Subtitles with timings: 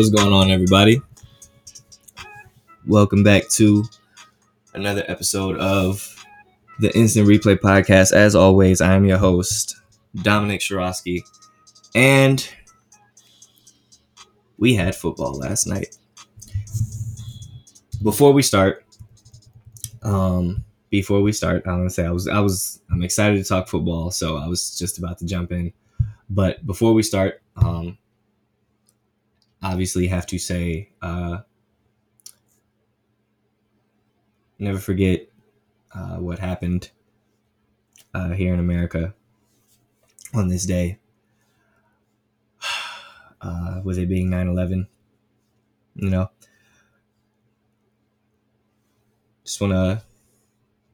[0.00, 1.02] What's going on, everybody?
[2.86, 3.84] Welcome back to
[4.72, 6.24] another episode of
[6.78, 8.12] the Instant Replay Podcast.
[8.14, 9.76] As always, I am your host,
[10.14, 11.20] Dominic Shirosky,
[11.94, 12.48] and
[14.56, 15.98] we had football last night.
[18.02, 18.86] Before we start,
[20.02, 23.46] um, before we start, I want to say I was I was I'm excited to
[23.46, 25.74] talk football, so I was just about to jump in.
[26.30, 27.98] But before we start, um,
[29.62, 31.38] obviously have to say, uh,
[34.58, 35.28] never forget
[35.94, 36.90] uh, what happened
[38.14, 39.14] uh, here in America
[40.34, 40.98] on this day,
[43.40, 44.88] uh, with it being 9 11.
[45.96, 46.30] You know,
[49.44, 50.02] just want to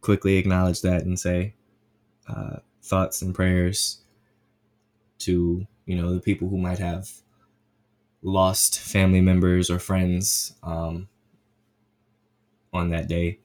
[0.00, 1.54] quickly acknowledge that and say
[2.28, 4.00] uh, thoughts and prayers
[5.18, 7.10] to, you know, the people who might have
[8.26, 11.08] lost family members or friends um,
[12.72, 13.38] on that day.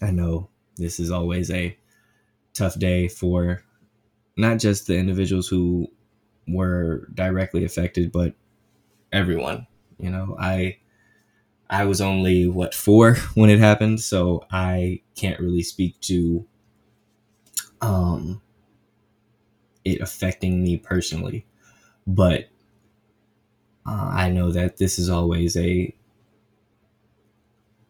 [0.00, 1.76] I know this is always a
[2.54, 3.62] tough day for
[4.36, 5.88] not just the individuals who
[6.48, 8.34] were directly affected, but
[9.12, 9.66] everyone.
[9.98, 10.78] You know, I
[11.70, 16.46] I was only what four when it happened, so I can't really speak to
[17.82, 18.40] um
[19.84, 21.44] it affecting me personally.
[22.06, 22.48] But
[23.86, 25.94] uh, I know that this is always a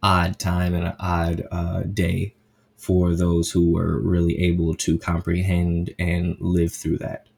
[0.03, 2.34] odd time and an odd uh, day
[2.77, 7.29] for those who were really able to comprehend and live through that.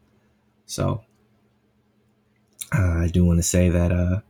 [0.67, 1.03] So
[2.75, 4.21] uh, I do want to say that uh,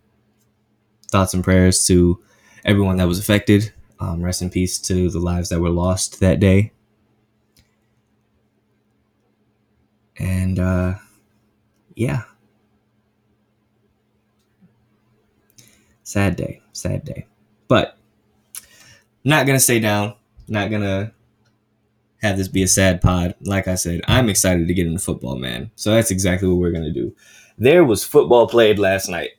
[1.10, 2.20] thoughts and prayers to
[2.64, 3.72] everyone that was affected.
[4.00, 6.72] Um, rest in peace to the lives that were lost that day.
[10.18, 10.94] And uh,
[11.94, 12.24] yeah.
[16.14, 17.26] Sad day, sad day.
[17.66, 17.98] But
[19.24, 20.14] not gonna stay down.
[20.46, 21.12] Not gonna
[22.22, 23.34] have this be a sad pod.
[23.40, 25.72] Like I said, I'm excited to get into football, man.
[25.74, 27.16] So that's exactly what we're gonna do.
[27.58, 29.30] There was football played last night.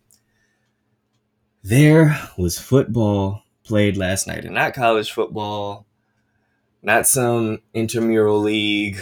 [1.64, 5.86] There was football played last night, and not college football,
[6.84, 9.00] not some intramural league,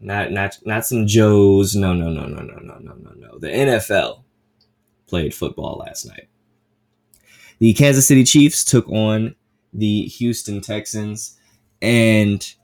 [0.00, 1.76] not not not some Joes.
[1.76, 3.38] No, no, no, no, no, no, no, no, no.
[3.38, 4.24] The NFL
[5.06, 6.26] played football last night.
[7.60, 9.36] The Kansas City Chiefs took on
[9.72, 11.38] the Houston Texans,
[11.80, 12.54] and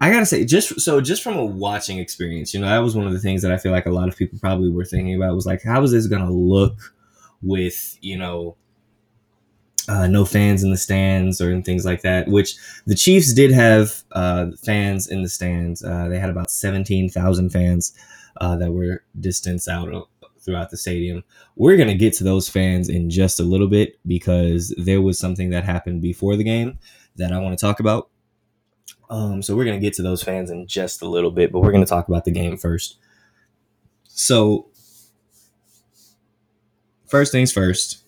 [0.00, 3.06] I gotta say, just so just from a watching experience, you know, that was one
[3.06, 5.34] of the things that I feel like a lot of people probably were thinking about
[5.34, 6.94] was like, how is this gonna look
[7.42, 8.56] with you know
[9.88, 12.28] uh, no fans in the stands or things like that.
[12.28, 15.84] Which the Chiefs did have uh, fans in the stands.
[15.84, 17.92] Uh, they had about seventeen thousand fans
[18.40, 20.08] uh, that were distanced out
[20.44, 21.24] throughout the stadium.
[21.56, 25.50] We're gonna get to those fans in just a little bit because there was something
[25.50, 26.78] that happened before the game
[27.16, 28.10] that I want to talk about.
[29.10, 31.72] Um, so we're gonna get to those fans in just a little bit, but we're
[31.72, 32.98] gonna talk about the game first.
[34.08, 34.68] So
[37.06, 38.04] first things first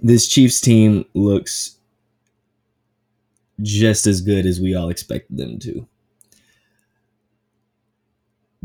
[0.00, 1.76] this Chiefs team looks
[3.62, 5.86] just as good as we all expected them to.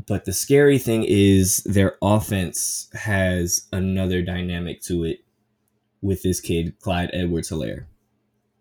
[0.08, 5.19] But the scary thing is their offense has another dynamic to it
[6.02, 7.86] with this kid, Clyde Edwards Helaire.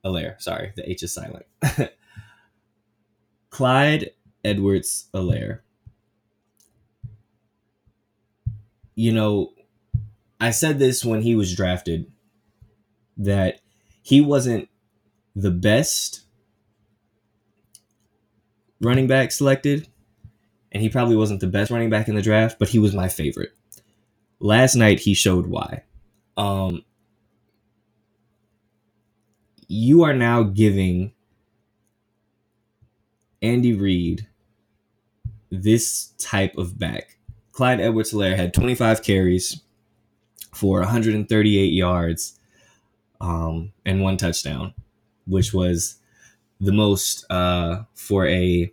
[0.04, 1.46] Helaire, sorry, the H is silent.
[3.50, 4.10] Clyde
[4.44, 5.60] Edwards Helaire.
[8.94, 9.52] You know,
[10.40, 12.10] I said this when he was drafted
[13.16, 13.60] that
[14.02, 14.68] he wasn't
[15.34, 16.22] the best
[18.80, 19.88] running back selected,
[20.72, 23.08] and he probably wasn't the best running back in the draft, but he was my
[23.08, 23.52] favorite.
[24.40, 25.84] Last night he showed why.
[26.36, 26.82] Um,
[29.68, 31.12] you are now giving
[33.40, 34.26] Andy Reid
[35.50, 37.18] this type of back.
[37.52, 39.60] Clyde Edwards Helaire had 25 carries
[40.54, 42.38] for 138 yards
[43.20, 44.72] um, and one touchdown,
[45.26, 45.96] which was
[46.60, 48.72] the most uh, for a,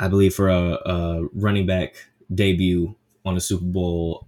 [0.00, 1.94] I believe, for a, a running back
[2.34, 4.26] debut on a Super Bowl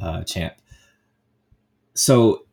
[0.00, 0.54] uh, champ.
[1.94, 2.44] So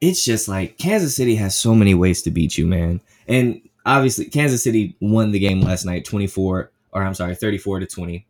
[0.00, 3.00] it's just like Kansas City has so many ways to beat you, man.
[3.26, 7.58] And obviously, Kansas City won the game last night, twenty four, or I'm sorry, thirty
[7.58, 8.26] four to twenty.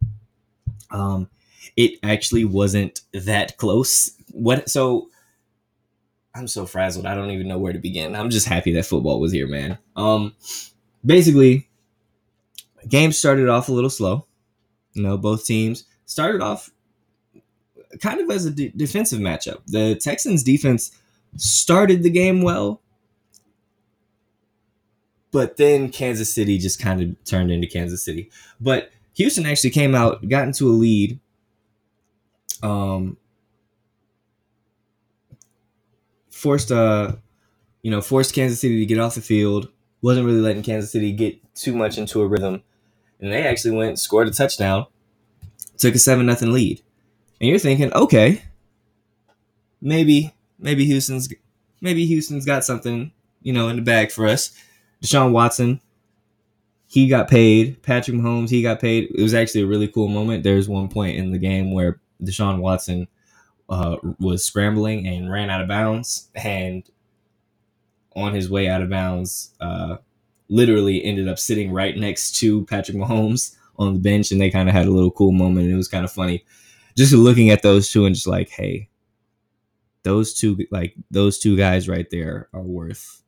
[0.91, 1.29] Um,
[1.77, 4.13] it actually wasn't that close.
[4.31, 5.09] What so
[6.35, 7.07] I'm so frazzled.
[7.07, 8.15] I don't even know where to begin.
[8.15, 9.79] I'm just happy that football was here, man.
[9.97, 10.35] Um,
[11.05, 11.69] basically,
[12.89, 14.27] game started off a little slow.
[14.93, 16.71] You know, both teams started off
[18.01, 19.61] kind of as a de- defensive matchup.
[19.67, 20.93] The Texans defense
[21.37, 22.81] started the game well,
[25.33, 28.31] but then Kansas City just kind of turned into Kansas City.
[28.61, 31.19] But Houston actually came out, got into a lead.
[32.63, 33.17] Um,
[36.31, 37.17] forced uh,
[37.83, 39.69] you know, forced Kansas City to get off the field.
[40.05, 42.63] Wasn't really letting Kansas City get too much into a rhythm,
[43.21, 44.85] and they actually went scored a touchdown,
[45.79, 46.83] took a seven nothing lead,
[47.41, 48.43] and you're thinking, okay,
[49.81, 51.33] maybe maybe Houston's
[51.81, 54.53] maybe Houston's got something you know in the bag for us.
[55.03, 55.81] Deshaun Watson,
[56.87, 57.83] he got paid.
[57.83, 59.11] Patrick Mahomes, he got paid.
[59.11, 60.45] It was actually a really cool moment.
[60.45, 63.09] There's one point in the game where Deshaun Watson
[63.71, 66.83] uh, was scrambling and ran out of bounds, and
[68.17, 69.97] on his way out of bounds, uh,
[70.49, 74.69] literally ended up sitting right next to Patrick Mahomes on the bench, and they kind
[74.69, 75.67] of had a little cool moment.
[75.67, 76.45] And it was kind of funny,
[76.97, 78.89] just looking at those two and just like, hey,
[80.03, 83.23] those two, like those two guys right there, are worth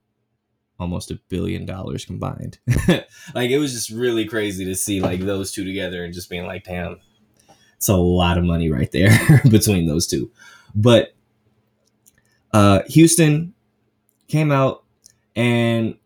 [0.79, 2.59] almost a billion dollars combined.
[3.35, 6.47] like it was just really crazy to see like those two together and just being
[6.47, 7.01] like, damn,
[7.77, 10.31] it's a lot of money right there between those two.
[10.75, 11.15] But
[12.53, 13.55] uh Houston
[14.29, 14.85] came out
[15.35, 15.97] and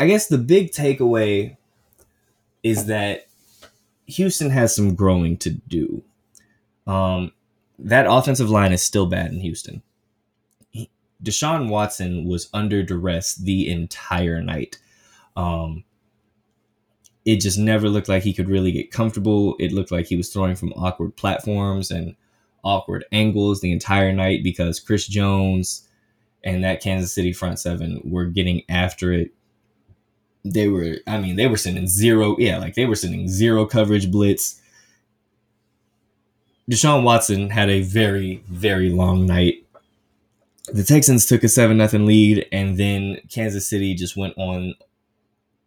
[0.00, 1.56] I guess the big takeaway
[2.62, 3.26] is that
[4.06, 6.02] Houston has some growing to do.
[6.86, 7.32] Um,
[7.78, 9.82] that offensive line is still bad in Houston.
[11.22, 14.78] Deshaun Watson was under duress the entire night.
[15.36, 15.84] Um,
[17.24, 19.56] it just never looked like he could really get comfortable.
[19.58, 22.14] It looked like he was throwing from awkward platforms and
[22.64, 25.87] awkward angles the entire night because Chris Jones
[26.44, 29.32] and that Kansas City front seven were getting after it.
[30.44, 34.10] They were, I mean, they were sending zero, yeah, like they were sending zero coverage
[34.10, 34.60] blitz.
[36.70, 39.64] Deshaun Watson had a very, very long night
[40.72, 44.74] the Texans took a seven nothing lead, and then Kansas City just went on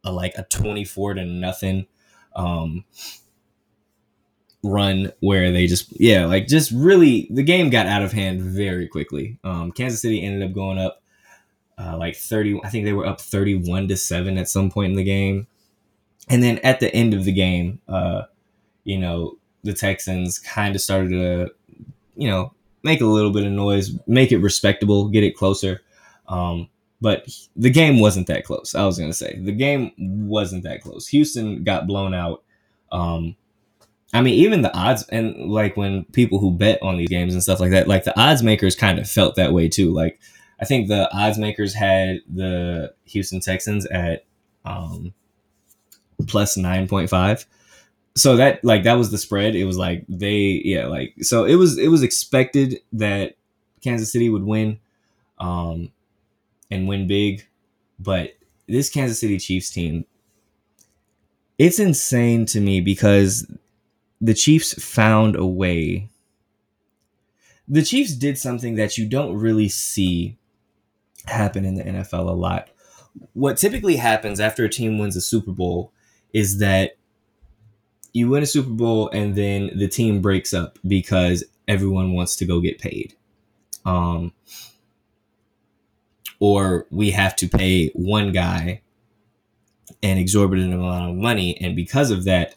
[0.04, 1.88] a, like a twenty four to nothing
[2.36, 2.86] um,
[4.64, 8.88] run where they just yeah like just really the game got out of hand very
[8.88, 9.38] quickly.
[9.44, 11.02] Um, Kansas City ended up going up
[11.78, 12.60] uh, like thirty.
[12.64, 15.48] I think they were up thirty one to seven at some point in the game,
[16.30, 18.24] and then at the end of the game, uh,
[18.84, 21.52] you know the Texans kind of started to
[22.16, 22.54] you know
[22.84, 25.82] make a little bit of noise, make it respectable, get it closer.
[26.28, 26.70] Um,
[27.00, 28.76] but the game wasn't that close.
[28.76, 31.08] I was gonna say the game wasn't that close.
[31.08, 32.44] Houston got blown out.
[32.92, 33.36] Um,
[34.14, 37.42] I mean, even the odds and like when people who bet on these games and
[37.42, 39.94] stuff like that, like the odds makers kind of felt that way too.
[39.94, 40.20] Like
[40.60, 44.26] I think the odds makers had the Houston Texans at
[44.66, 45.14] um,
[46.28, 47.46] plus nine point five
[48.16, 49.56] so that like that was the spread.
[49.56, 53.36] It was like they yeah like so it was it was expected that
[53.82, 54.80] Kansas City would win,
[55.40, 55.92] um,
[56.70, 57.48] and win big,
[58.00, 58.34] but
[58.68, 60.06] this Kansas City Chiefs team,
[61.58, 63.50] it's insane to me because
[64.22, 66.10] the Chiefs found a way.
[67.68, 70.38] The Chiefs did something that you don't really see
[71.26, 72.70] happen in the NFL a lot.
[73.34, 75.92] What typically happens after a team wins a Super Bowl
[76.34, 76.98] is that
[78.14, 82.46] you win a Super Bowl and then the team breaks up because everyone wants to
[82.46, 83.16] go get paid.
[83.86, 84.34] Um,
[86.40, 88.82] or we have to pay one guy
[90.04, 92.56] an exorbitant amount of money, and because of that,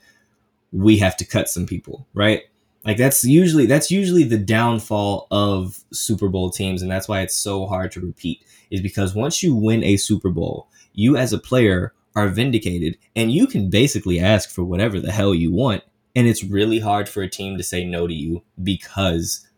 [0.75, 2.43] we have to cut some people, right?
[2.85, 7.37] Like that's usually that's usually the downfall of Super Bowl teams, and that's why it's
[7.37, 8.45] so hard to repeat.
[8.71, 13.33] Is because once you win a Super Bowl, you as a player are vindicated and
[13.33, 15.83] you can basically ask for whatever the hell you want
[16.15, 19.49] and it's really hard for a team to say no to you because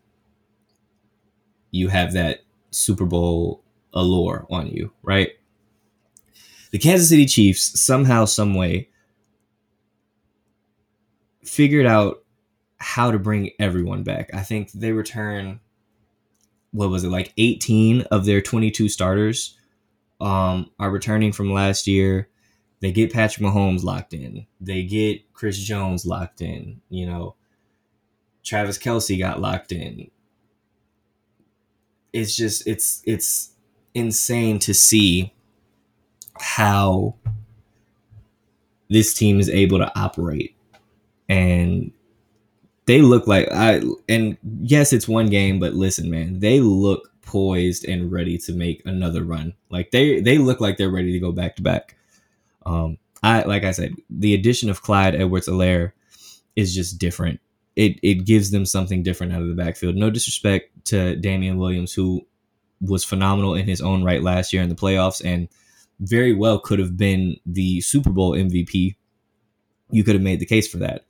[1.71, 2.39] you have that
[2.71, 5.31] Super Bowl allure on you, right?
[6.71, 8.89] The Kansas City Chiefs somehow some way
[11.47, 12.23] figured out
[12.79, 14.33] how to bring everyone back.
[14.33, 15.59] I think they return
[16.71, 19.57] what was it like 18 of their 22 starters
[20.19, 22.29] um, are returning from last year.
[22.81, 24.45] They get Patrick Mahomes locked in.
[24.61, 26.81] They get Chris Jones locked in.
[26.89, 27.35] You know,
[28.43, 30.11] Travis Kelce got locked in.
[32.13, 33.53] It's just it's it's
[33.93, 35.33] insane to see
[36.39, 37.15] how
[38.89, 40.56] this team is able to operate
[41.29, 41.91] and
[42.85, 47.85] they look like I and yes it's one game but listen man they look poised
[47.85, 49.53] and ready to make another run.
[49.69, 51.95] Like they they look like they're ready to go back to back.
[52.65, 55.91] Um, I like I said, the addition of Clyde Edwards-Helaire
[56.55, 57.39] is just different.
[57.75, 59.95] It it gives them something different out of the backfield.
[59.95, 62.25] No disrespect to Damien Williams, who
[62.81, 65.49] was phenomenal in his own right last year in the playoffs and
[65.99, 68.95] very well could have been the Super Bowl MVP.
[69.89, 71.05] You could have made the case for that.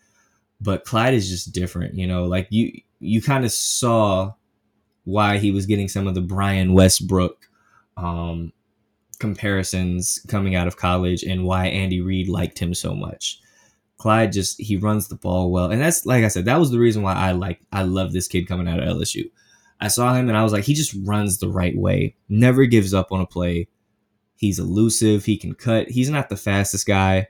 [0.59, 4.33] But Clyde is just different, you know, like you you kind of saw
[5.03, 7.47] why he was getting some of the Brian Westbrook
[7.95, 8.51] um,
[9.19, 13.39] comparisons coming out of college and why Andy Reid liked him so much.
[13.97, 16.79] Clyde just he runs the ball well, and that's like I said, that was the
[16.79, 19.29] reason why I like I love this kid coming out of LSU.
[19.79, 22.93] I saw him and I was like, he just runs the right way, never gives
[22.93, 23.67] up on a play.
[24.35, 25.89] He's elusive, he can cut.
[25.89, 27.29] He's not the fastest guy,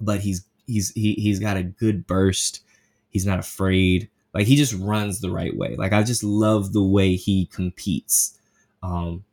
[0.00, 2.62] but he's he's he, he's got a good burst.
[3.10, 4.08] He's not afraid.
[4.34, 5.76] Like he just runs the right way.
[5.76, 8.38] Like I just love the way he competes.
[8.82, 9.24] Um,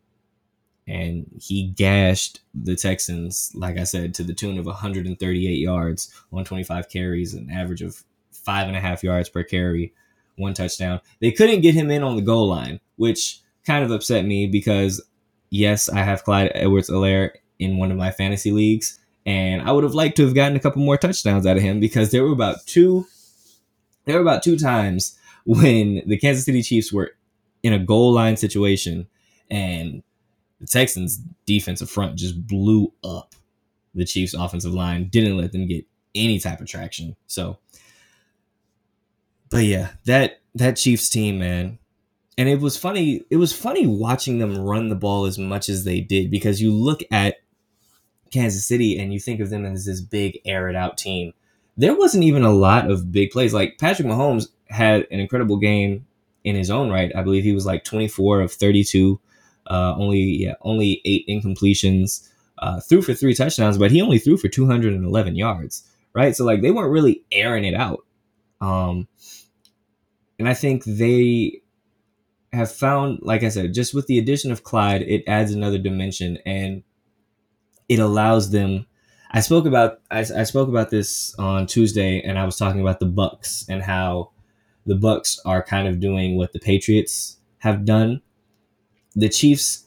[0.87, 6.89] and he gashed the Texans, like I said, to the tune of 138 yards, 125
[6.89, 9.93] carries, an average of five and a half yards per carry,
[10.35, 10.99] one touchdown.
[11.19, 14.99] They couldn't get him in on the goal line, which kind of upset me because,
[15.51, 19.93] yes, I have Clyde Edwards-Helaire in one of my fantasy leagues, and I would have
[19.93, 22.65] liked to have gotten a couple more touchdowns out of him because there were about
[22.65, 23.05] two,
[24.05, 27.11] there were about two times when the Kansas City Chiefs were
[27.61, 29.07] in a goal line situation
[29.51, 30.01] and
[30.59, 33.35] the Texans defensive front just blew up
[33.93, 37.15] the Chiefs offensive line, didn't let them get any type of traction.
[37.27, 37.59] So
[39.51, 41.77] but yeah, that that Chiefs team, man.
[42.35, 45.83] And it was funny, it was funny watching them run the ball as much as
[45.83, 47.35] they did because you look at
[48.31, 51.33] Kansas City and you think of them as this big air it out team.
[51.77, 53.53] There wasn't even a lot of big plays.
[53.53, 56.05] Like Patrick Mahomes had an incredible game
[56.43, 57.11] in his own right.
[57.15, 59.19] I believe he was like 24 of 32
[59.69, 62.27] uh, only yeah, only eight incompletions.
[62.57, 65.87] Uh, threw for three touchdowns, but he only threw for 211 yards.
[66.13, 68.05] Right, so like they weren't really airing it out.
[68.59, 69.07] Um,
[70.37, 71.61] and I think they
[72.51, 76.39] have found, like I said, just with the addition of Clyde, it adds another dimension
[76.45, 76.83] and
[77.89, 78.85] it allows them.
[79.31, 82.99] I spoke about I, I spoke about this on Tuesday, and I was talking about
[82.99, 84.31] the Bucs and how
[84.85, 88.21] the Bucs are kind of doing what the Patriots have done
[89.15, 89.85] the Chiefs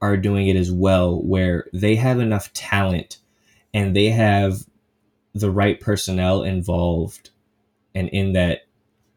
[0.00, 3.18] are doing it as well, where they have enough talent
[3.74, 4.66] and they have
[5.34, 7.30] the right personnel involved,
[7.94, 8.62] and in that,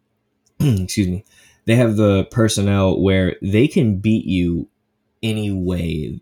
[0.60, 1.24] excuse me,
[1.66, 4.68] they have the personnel where they can beat you
[5.24, 6.22] any way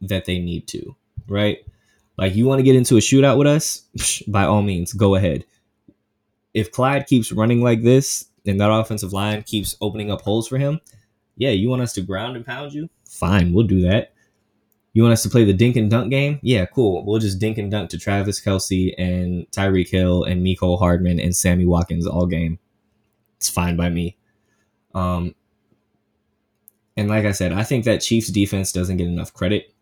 [0.00, 0.96] that they need to,
[1.32, 1.58] right?
[2.16, 5.44] Like you want to get into a shootout with us, by all means, go ahead.
[6.54, 10.58] If Clyde keeps running like this and that offensive line keeps opening up holes for
[10.58, 10.80] him,
[11.36, 12.90] yeah, you want us to ground and pound you?
[13.08, 14.12] Fine, we'll do that.
[14.92, 16.38] You want us to play the dink and dunk game?
[16.42, 17.04] Yeah, cool.
[17.06, 21.34] We'll just dink and dunk to Travis Kelce and Tyreek Hill and Mecole Hardman and
[21.34, 22.58] Sammy Watkins all game.
[23.38, 24.18] It's fine by me.
[24.94, 25.34] Um,
[26.96, 29.72] and like I said, I think that Chiefs defense doesn't get enough credit.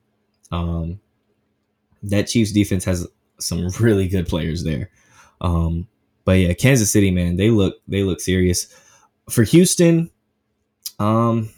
[0.53, 1.01] Um,
[2.03, 3.07] that Chiefs defense has
[3.39, 4.91] some really good players there.
[5.41, 5.87] Um,
[6.25, 8.67] but yeah, Kansas City, man, they look they look serious.
[9.29, 10.11] For Houston,
[10.99, 11.51] um,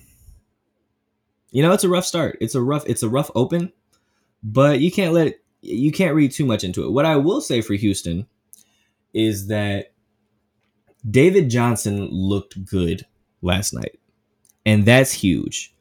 [1.50, 2.38] you know, it's a rough start.
[2.40, 2.84] It's a rough.
[2.86, 3.72] It's a rough open,
[4.42, 6.90] but you can't let it, you can't read too much into it.
[6.90, 8.26] What I will say for Houston
[9.12, 9.92] is that
[11.08, 13.04] David Johnson looked good
[13.42, 13.98] last night,
[14.64, 15.74] and that's huge.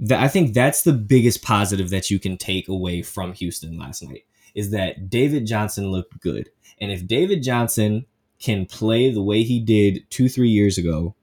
[0.00, 4.02] That I think that's the biggest positive that you can take away from Houston last
[4.02, 4.24] night
[4.54, 6.50] is that David Johnson looked good,
[6.80, 8.06] and if David Johnson
[8.40, 11.14] can play the way he did two three years ago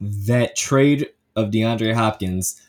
[0.00, 2.60] that trade of DeAndre Hopkins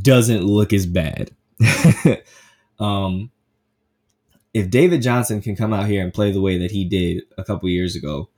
[0.00, 1.30] doesn't look as bad.
[2.80, 3.30] um,
[4.54, 7.44] if David Johnson can come out here and play the way that he did a
[7.44, 8.28] couple years ago,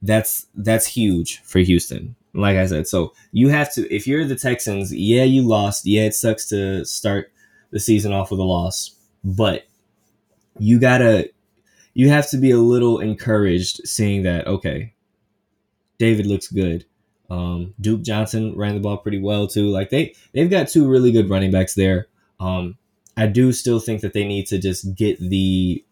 [0.00, 2.16] that's that's huge for Houston.
[2.34, 5.84] Like I said, so you have to if you're the Texans, yeah, you lost.
[5.84, 7.30] Yeah, it sucks to start
[7.70, 9.66] the season off with a loss, but
[10.58, 11.30] you gotta
[11.94, 14.94] you have to be a little encouraged seeing that okay,
[15.98, 16.86] David looks good.
[17.28, 19.68] Um, Duke Johnson ran the ball pretty well too.
[19.68, 22.08] Like they they've got two really good running backs there.
[22.40, 22.76] Um,
[23.16, 25.84] I do still think that they need to just get the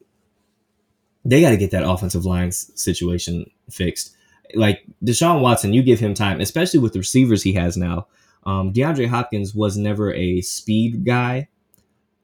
[1.25, 4.17] they got to get that offensive line situation fixed.
[4.55, 8.07] Like Deshaun Watson, you give him time, especially with the receivers he has now.
[8.45, 11.49] Um, DeAndre Hopkins was never a speed guy.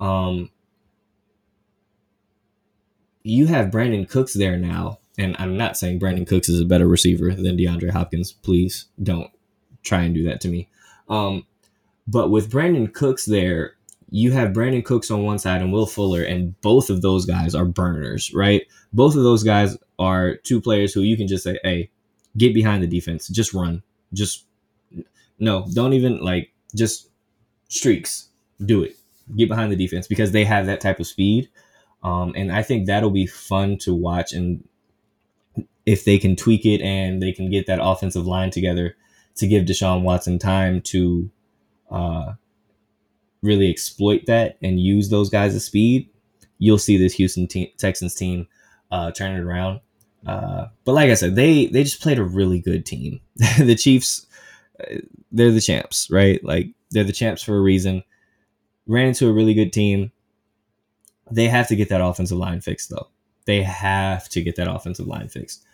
[0.00, 0.50] Um,
[3.23, 6.87] you have Brandin Cooks there now, and I'm not saying Brandin Cooks is a better
[6.87, 8.33] receiver than DeAndre Hopkins.
[8.33, 9.30] Please don't
[9.83, 10.68] try and do that to me.
[11.09, 11.47] Um,
[12.06, 13.75] but with Brandin Cooks there,
[14.11, 17.54] you have Brandin Cooks on one side and Will Fuller, and both of those guys
[17.54, 18.62] are burners, right?
[18.92, 21.90] Both of those guys are two players who you can just say, hey,
[22.36, 24.44] get behind the defense, just run, just
[25.38, 27.08] no, don't even like just
[27.68, 28.28] streaks,
[28.64, 28.96] do it,
[29.36, 31.48] get behind the defense because they have that type of speed,
[32.02, 34.64] um, and I think that'll be fun to watch and
[35.86, 38.96] if they can tweak it and they can get that offensive line together
[39.36, 41.30] to give Deshaun Watson time to
[41.90, 42.32] uh,
[43.40, 46.10] really exploit that and use those guys' speed,
[46.58, 48.48] you'll see this Houston te- Texans team
[48.90, 49.80] uh, turn it around.
[50.26, 53.21] Uh, but like I said, they they just played a really good team.
[53.59, 54.26] the Chiefs,
[54.80, 54.97] uh,
[55.30, 56.42] they're the champs, right?
[56.45, 58.02] Like they're the champs for a reason.
[58.87, 60.12] Ran into a really good team.
[61.30, 63.09] They have to get that offensive line fixed, though.
[63.47, 65.64] They have to get that offensive line fixed.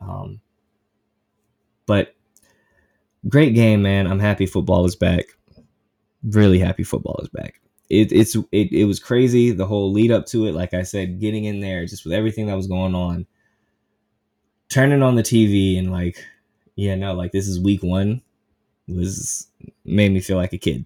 [0.00, 0.40] Um,
[1.86, 2.14] but
[3.28, 4.06] great game, man.
[4.06, 5.26] I'm happy football is back.
[6.22, 7.60] Really happy football is back.
[7.90, 10.54] It, it's it, it was crazy the whole lead up to it.
[10.54, 13.26] Like I said, getting in there just with everything that was going on,
[14.68, 16.24] turning on the TV and like,
[16.76, 18.22] yeah, no, like this is week one
[18.88, 19.48] was
[19.84, 20.84] made me feel like a kid.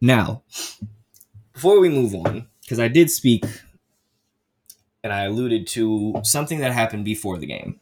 [0.00, 0.42] Now,
[1.52, 3.44] before we move on, because I did speak
[5.02, 7.78] and I alluded to something that happened before the game.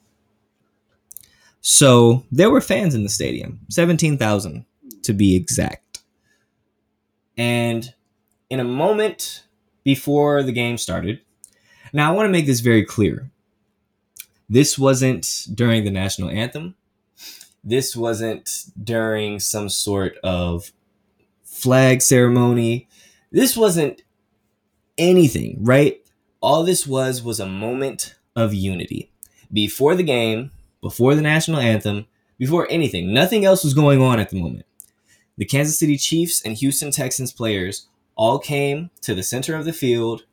[1.61, 4.67] So there were fans in the stadium, 17,000
[5.03, 6.01] to be exact.
[7.39, 7.95] And
[8.51, 9.45] in a moment
[9.83, 11.21] before the game started,
[11.93, 13.31] now I want to make this very clear.
[14.49, 16.75] This wasn't during the national anthem.
[17.63, 20.73] This wasn't during some sort of
[21.43, 22.89] flag ceremony.
[23.33, 24.03] This wasn't
[24.99, 26.05] anything, right?
[26.45, 29.11] all this was was a moment of unity.
[29.51, 30.51] Before the game,
[30.83, 32.05] before the national anthem,
[32.37, 34.67] before anything, nothing else was going on at the moment.
[35.39, 39.73] The Kansas City Chiefs and Houston Texans players all came to the center of the
[39.73, 40.27] field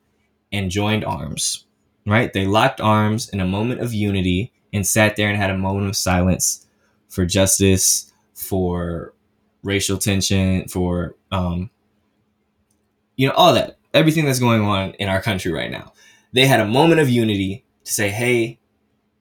[0.51, 1.65] and joined arms,
[2.05, 2.31] right?
[2.31, 5.87] They locked arms in a moment of unity and sat there and had a moment
[5.87, 6.65] of silence
[7.09, 9.13] for justice, for
[9.63, 11.69] racial tension, for, um,
[13.15, 15.91] you know, all that, everything that's going on in our country right now
[16.33, 18.59] they had a moment of unity to say, hey,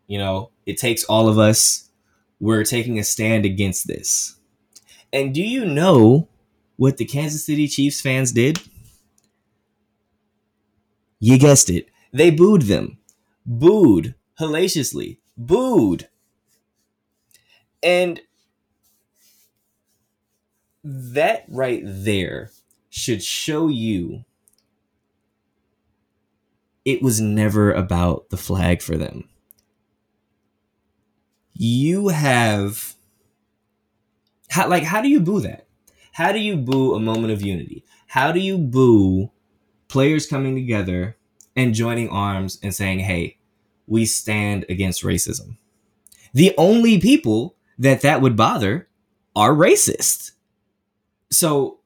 [0.07, 1.91] you know, it takes all of us.
[2.39, 4.37] We're taking a stand against this.
[5.13, 6.29] And do you know
[6.77, 8.61] what the Kansas City Chiefs fans did?
[11.19, 11.87] You guessed it.
[12.13, 12.99] They booed them.
[13.47, 15.19] Booed hellaciously.
[15.37, 16.09] Booed.
[17.83, 18.21] And
[20.83, 22.51] that right there
[22.89, 24.25] should show you
[26.85, 29.29] it was never about the flag for them.
[31.53, 32.95] You have
[34.49, 35.67] how like how do you boo that?
[36.13, 37.85] How do you boo a moment of unity?
[38.07, 39.31] How do you boo
[39.89, 41.17] players coming together
[41.61, 43.39] and joining arms and saying, "Hey,
[43.87, 45.57] we stand against racism."
[46.33, 48.89] The only people that that would bother
[49.35, 50.33] are racist.
[51.31, 51.79] So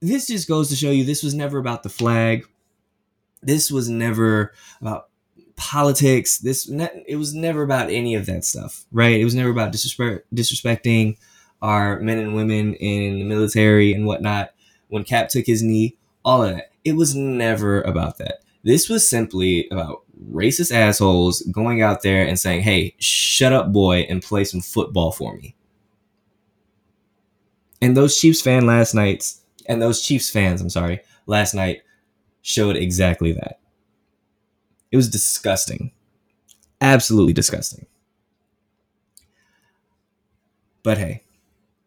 [0.00, 2.46] this just goes to show you this was never about the flag
[3.46, 5.08] this was never about
[5.56, 6.38] politics.
[6.38, 9.18] This it was never about any of that stuff, right?
[9.18, 11.16] It was never about disrespect, disrespecting
[11.62, 14.52] our men and women in the military and whatnot.
[14.88, 16.72] When Kap took his knee, all of that.
[16.84, 18.40] It was never about that.
[18.66, 24.00] This was simply about racist assholes going out there and saying, "Hey, shut up, boy,
[24.10, 25.54] and play some football for me."
[27.80, 31.82] And those Chiefs fan last nights, and those Chiefs fans, I'm sorry, last night
[32.42, 33.60] showed exactly that.
[34.90, 35.92] It was disgusting.
[36.80, 37.86] Absolutely disgusting.
[40.82, 41.22] But hey,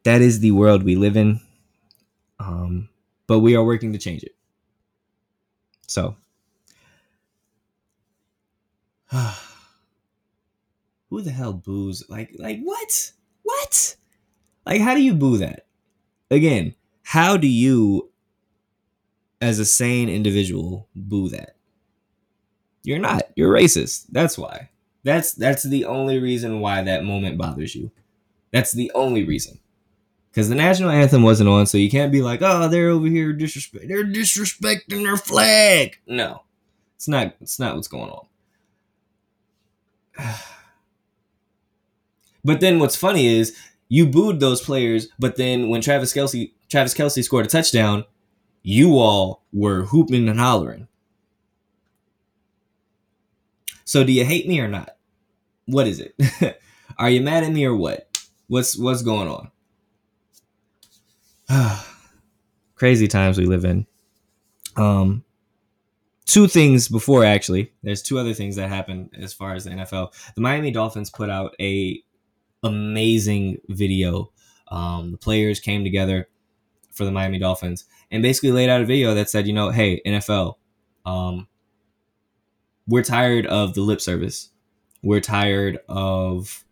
[0.04, 1.42] that is the world we live in.
[2.40, 2.88] Um,
[3.28, 4.34] but we are working to change it.
[5.86, 6.16] So,
[11.10, 12.04] who the hell boos?
[12.10, 13.12] Like, like what?
[13.44, 13.96] What?
[14.66, 15.66] Like, how do you boo that?
[16.32, 18.10] Again, how do you
[19.42, 21.56] as a sane individual boo that.
[22.84, 23.24] You're not.
[23.36, 24.06] You're racist.
[24.12, 24.70] That's why.
[25.04, 27.92] That's that's the only reason why that moment bothers you.
[28.52, 29.60] That's the only reason.
[30.32, 33.34] Because the national anthem wasn't on, so you can't be like, "Oh, they're over here
[33.34, 33.88] disrespect.
[33.88, 36.44] They're disrespecting their flag." No,
[36.96, 37.36] it's not.
[37.42, 38.26] It's not what's going on.
[42.44, 46.94] but then what's funny is you booed those players, but then when Travis Kelce Travis
[46.94, 48.06] Kelce scored a touchdown,
[48.62, 50.88] you all were hooping and hollering.
[53.86, 54.96] So do you hate me or not?
[55.66, 56.16] What is it?
[56.98, 58.08] Are you mad at me or what?
[58.48, 59.52] What's what's going on?
[62.76, 63.88] Crazy times we live in.
[64.76, 65.24] Um,
[66.30, 67.74] two things before actually.
[67.82, 70.14] There's two other things that happened as far as the NFL.
[70.36, 72.02] The Miami Dolphins put out a
[72.62, 74.32] amazing video.
[74.68, 76.30] Um, the players came together
[76.92, 80.02] for the Miami Dolphins and basically laid out a video that said, you know, hey
[80.06, 80.56] NFL,
[81.06, 81.48] um,
[82.88, 84.50] we're tired of the lip service.
[85.02, 86.64] We're tired of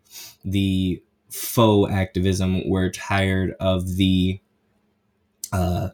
[0.46, 2.70] the faux activism.
[2.70, 4.40] We're tired of the
[5.52, 5.90] uh,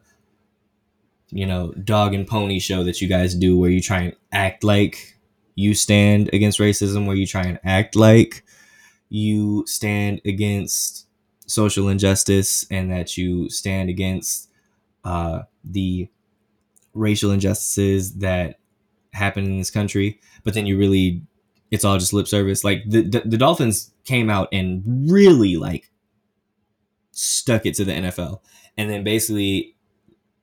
[1.34, 4.64] you know, dog and pony show that you guys do where you try and act
[4.64, 5.18] like
[5.56, 8.44] you stand against racism, where you try and act like
[9.10, 11.08] you stand against
[11.46, 14.50] social injustice and that you stand against
[15.04, 16.08] uh, the
[16.94, 18.60] racial injustices that
[19.14, 21.22] happen in this country, but then you really,
[21.72, 22.64] it's all just lip service.
[22.64, 25.92] Like the, the, the Dolphins came out and really like
[27.12, 28.42] stuck it to the NFL.
[28.78, 29.76] And then basically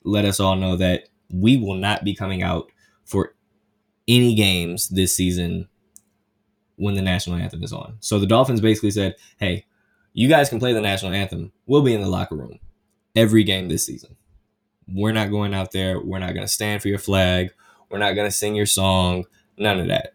[0.05, 2.71] let us all know that we will not be coming out
[3.05, 3.35] for
[4.09, 5.69] any games this season
[6.77, 7.97] when the national anthem is on.
[8.01, 9.67] So the Dolphins basically said, "Hey,
[10.13, 11.53] you guys can play the national anthem.
[11.67, 12.59] We'll be in the locker room
[13.15, 14.17] every game this season.
[14.89, 16.01] We're not going out there.
[16.01, 17.51] We're not going to stand for your flag.
[17.91, 19.27] We're not going to sing your song.
[19.59, 20.15] None of that."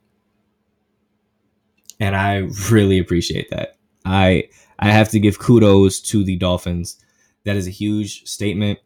[2.00, 3.78] And I really appreciate that.
[4.04, 6.98] I I have to give kudos to the Dolphins.
[7.46, 8.80] That is a huge statement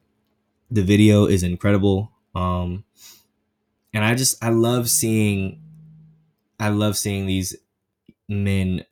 [0.72, 2.12] the video is incredible.
[2.36, 2.84] Um
[3.94, 5.62] and i just i love seeing
[6.60, 7.56] i love seeing these
[8.28, 8.86] men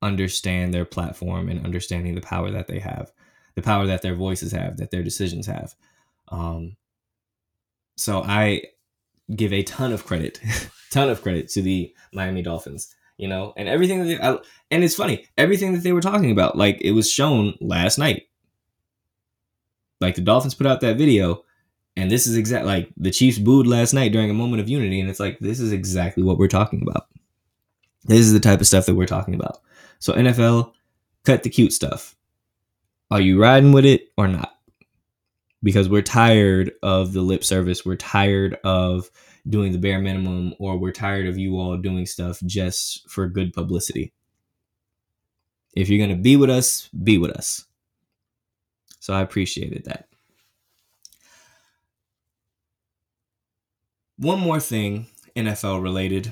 [0.00, 3.10] understand their platform and understanding the power that they have
[3.56, 5.74] the power that their voices have that their decisions have.
[6.28, 6.76] Um
[7.96, 8.62] so i
[9.34, 10.40] give a ton of credit
[10.90, 14.38] ton of credit to the miami dolphins you know and everything that they, I,
[14.70, 18.27] and it's funny everything that they were talking about like it was shown last night
[20.00, 21.44] like the Dolphins put out that video,
[21.96, 25.00] and this is exact like the Chiefs booed last night during a moment of unity,
[25.00, 27.08] and it's like this is exactly what we're talking about.
[28.04, 29.60] This is the type of stuff that we're talking about.
[29.98, 30.72] So NFL,
[31.24, 32.14] cut the cute stuff.
[33.10, 34.54] Are you riding with it or not?
[35.62, 37.84] Because we're tired of the lip service.
[37.84, 39.10] We're tired of
[39.48, 43.52] doing the bare minimum, or we're tired of you all doing stuff just for good
[43.52, 44.12] publicity.
[45.74, 47.64] If you're going to be with us, be with us.
[49.08, 50.06] So I appreciated that.
[54.18, 56.30] One more thing, NFL related,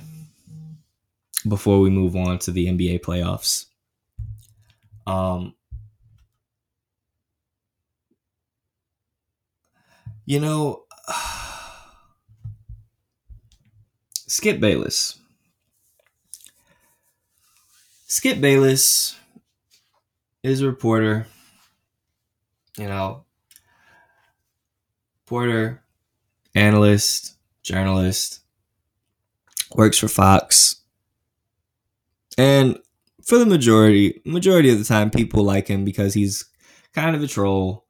[1.48, 3.64] before we move on to the NBA playoffs.
[5.06, 5.54] Um,
[10.26, 10.82] you know,
[14.26, 15.18] Skip Bayless.
[18.06, 19.16] Skip Bayless
[20.42, 21.26] is a reporter
[22.76, 23.24] you know,
[25.26, 25.82] Porter,
[26.54, 28.40] analyst, journalist,
[29.74, 30.82] works for Fox.
[32.38, 32.78] And
[33.24, 36.44] for the majority majority of the time people like him because he's
[36.94, 37.84] kind of a troll.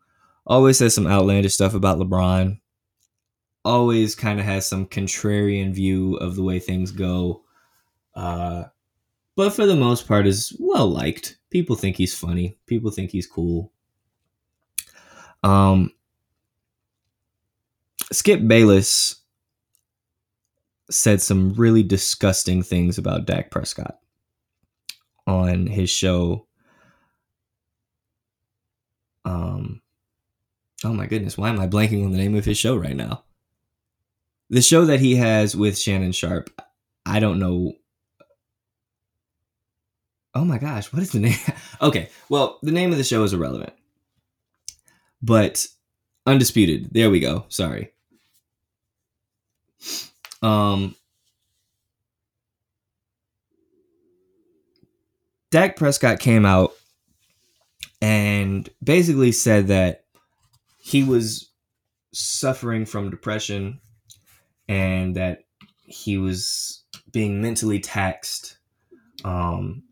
[0.47, 2.61] Always says some outlandish stuff about LeBron.
[3.65, 7.43] Always kind of has some contrarian view of the way things go.
[8.15, 8.65] Uh,
[9.35, 11.39] but for the most part is well liked.
[11.51, 12.59] People think he's funny.
[12.67, 13.73] People think he's cool.
[15.47, 15.93] Um,
[18.11, 19.23] Skip Bayless
[20.91, 24.01] said some really disgusting things about Dak Prescott
[25.25, 26.49] on his show.
[29.25, 29.83] Um,
[30.83, 33.23] oh my goodness, why am I blanking on the name of his show right now?
[34.51, 36.51] The show that he has with Shannon Sharpe.
[37.05, 37.75] I don't know.
[40.35, 41.39] Oh my gosh, what is the name?
[41.81, 43.76] okay, well, the name of the show is irrelevant
[45.23, 45.67] but
[46.27, 46.89] undisputed.
[46.93, 47.47] There we go.
[47.49, 47.93] Sorry.
[50.43, 50.95] Um,
[55.51, 56.73] Dak Prescott came out
[58.03, 60.05] and basically said that
[60.79, 61.51] he was
[62.13, 63.81] suffering from depression
[64.69, 65.45] and that
[65.85, 68.59] he was being mentally taxed
[69.25, 69.83] um,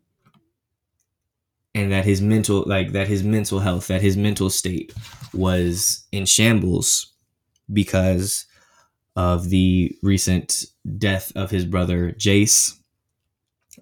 [1.74, 4.92] and that his mental like that his mental health that his mental state
[5.32, 7.12] was in shambles
[7.72, 8.46] because
[9.16, 10.64] of the recent
[10.98, 12.78] death of his brother Jace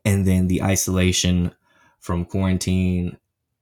[0.04, 1.54] and then the isolation
[2.00, 3.16] from quarantine.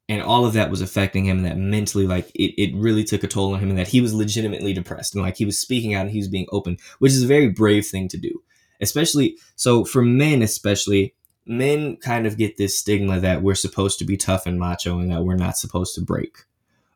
[0.09, 3.23] And all of that was affecting him and that mentally like it, it really took
[3.23, 5.95] a toll on him and that he was legitimately depressed and like he was speaking
[5.95, 8.43] out and he was being open which is a very brave thing to do.
[8.81, 11.15] Especially so for men especially
[11.51, 15.11] men kind of get this stigma that we're supposed to be tough and macho and
[15.11, 16.39] that we're not supposed to break.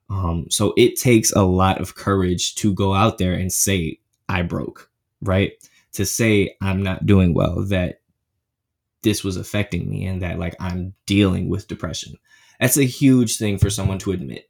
[0.09, 4.43] Um, so it takes a lot of courage to go out there and say, I
[4.43, 4.91] broke,
[5.21, 5.53] right?
[5.95, 8.01] To say I'm not doing well, that
[9.03, 12.15] this was affecting me and that like I'm dealing with depression.
[12.61, 14.49] That's a huge thing for someone to admit.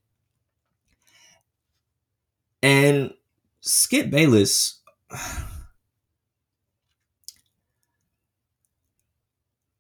[2.63, 3.15] And
[3.61, 4.81] Skip Bayless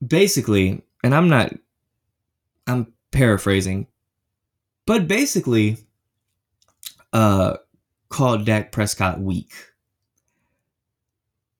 [0.07, 1.53] basically, and I'm not
[2.67, 3.87] I'm paraphrasing,
[4.87, 5.79] but basically
[7.12, 7.57] uh
[8.09, 9.53] called Dak Prescott weak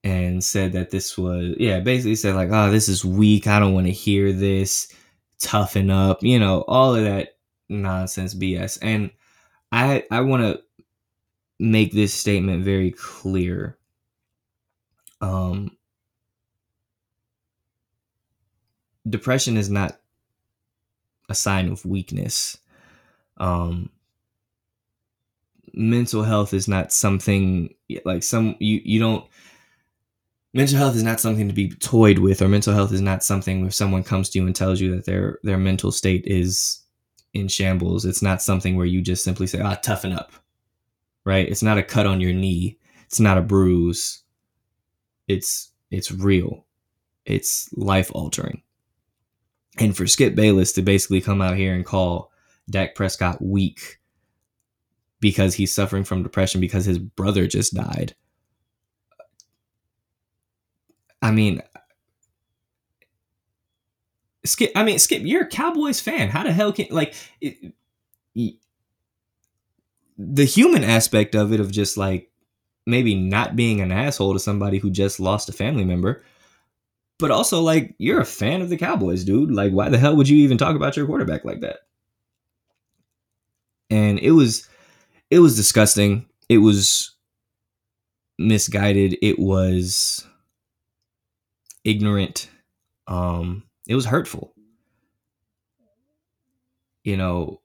[0.03, 3.47] and said that this was yeah basically said like oh this is weak.
[3.47, 4.91] I don't want to hear this.
[5.37, 9.09] Toughen up you know all of that nonsense bs and
[9.71, 10.61] i i want to
[11.59, 13.77] make this statement very clear.
[15.21, 15.74] Um
[19.07, 19.99] depression is not
[21.29, 22.57] a sign of weakness.
[23.37, 23.89] Um
[25.73, 27.73] mental health is not something
[28.05, 29.25] like some you you don't
[30.53, 33.65] mental health is not something to be toyed with or mental health is not something
[33.65, 36.81] if someone comes to you and tells you that their their mental state is
[37.33, 38.05] in shambles.
[38.05, 40.31] It's not something where you just simply say ah toughen up.
[41.25, 41.47] Right?
[41.49, 42.77] It's not a cut on your knee.
[43.05, 44.23] It's not a bruise.
[45.27, 46.65] It's it's real.
[47.25, 48.61] It's life altering
[49.77, 52.31] and for skip bayless to basically come out here and call
[52.69, 53.99] dak prescott weak
[55.19, 58.15] because he's suffering from depression because his brother just died
[61.25, 61.63] I mean,
[64.45, 64.71] Skip.
[64.75, 65.23] I mean, Skip.
[65.23, 66.29] You're a Cowboys fan.
[66.29, 67.73] How the hell can like it,
[70.17, 72.29] the human aspect of it of just like
[72.85, 76.23] maybe not being an asshole to somebody who just lost a family member,
[77.19, 79.51] but also like you're a fan of the Cowboys, dude.
[79.51, 81.79] Like, why the hell would you even talk about your quarterback like that?
[83.89, 84.67] And it was,
[85.29, 86.25] it was disgusting.
[86.49, 87.15] It was
[88.37, 89.17] misguided.
[89.21, 90.27] It was
[91.83, 92.49] ignorant.
[93.07, 94.53] Um, it was hurtful.
[97.03, 97.61] You know,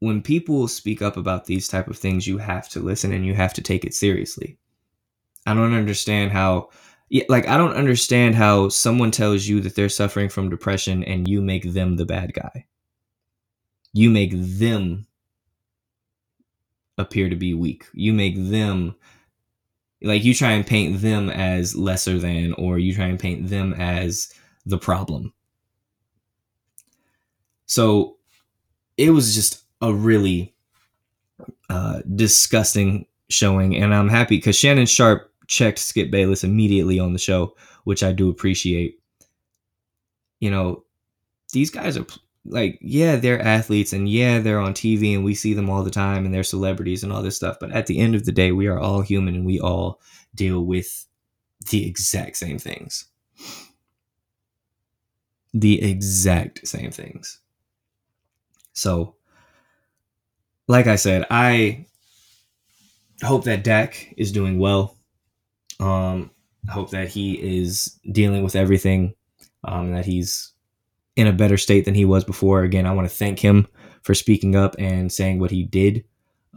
[0.00, 3.34] when people speak up about these type of things, you have to listen and you
[3.34, 4.58] have to take it seriously.
[5.46, 6.70] I don't understand how
[7.28, 11.42] like I don't understand how someone tells you that they're suffering from depression and you
[11.42, 12.66] make them the bad guy.
[13.92, 15.06] You make them
[16.96, 17.84] appear to be weak.
[17.92, 18.94] You make them
[20.02, 23.72] like you try and paint them as lesser than or you try and paint them
[23.74, 24.32] as
[24.66, 25.32] the problem
[27.66, 28.16] so
[28.96, 30.54] it was just a really
[31.70, 37.18] uh, disgusting showing and i'm happy because shannon sharpe checked skip bayless immediately on the
[37.18, 38.98] show which i do appreciate.
[40.40, 40.84] You know
[41.52, 42.06] these guys are
[42.46, 45.90] like yeah they're athletes and yeah they're on tv and we see them all the
[45.90, 48.50] time and they're celebrities and all this stuff but at the end of the day
[48.50, 50.00] we are all human and we all
[50.34, 51.06] deal with
[51.70, 53.06] the exact same things.
[55.54, 57.38] The exact same things.
[58.72, 59.16] So
[60.66, 61.84] like i said i
[63.22, 64.96] hope that Dak is doing well
[65.82, 66.30] um
[66.68, 69.14] I hope that he is dealing with everything
[69.64, 70.52] um that he's
[71.16, 72.62] in a better state than he was before.
[72.62, 73.68] Again, I want to thank him
[74.02, 76.04] for speaking up and saying what he did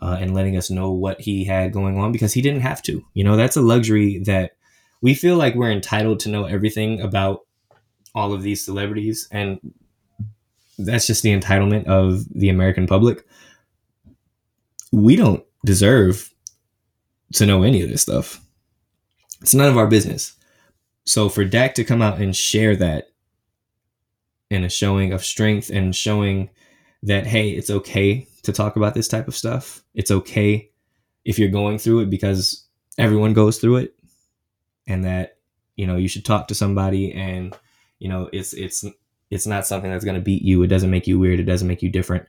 [0.01, 3.05] uh, and letting us know what he had going on because he didn't have to.
[3.13, 4.55] You know, that's a luxury that
[5.01, 7.41] we feel like we're entitled to know everything about
[8.13, 9.27] all of these celebrities.
[9.31, 9.59] And
[10.77, 13.25] that's just the entitlement of the American public.
[14.91, 16.33] We don't deserve
[17.33, 18.41] to know any of this stuff.
[19.45, 20.33] It's none of our business.
[21.05, 23.09] So for Dak to come out and share that
[24.49, 26.49] and a showing of strength and showing
[27.03, 29.83] that hey it's okay to talk about this type of stuff.
[29.93, 30.71] It's okay
[31.25, 32.65] if you're going through it because
[32.97, 33.95] everyone goes through it
[34.87, 35.37] and that
[35.75, 37.55] you know you should talk to somebody and
[37.99, 38.83] you know it's it's
[39.29, 40.63] it's not something that's going to beat you.
[40.63, 41.39] It doesn't make you weird.
[41.39, 42.25] It doesn't make you different.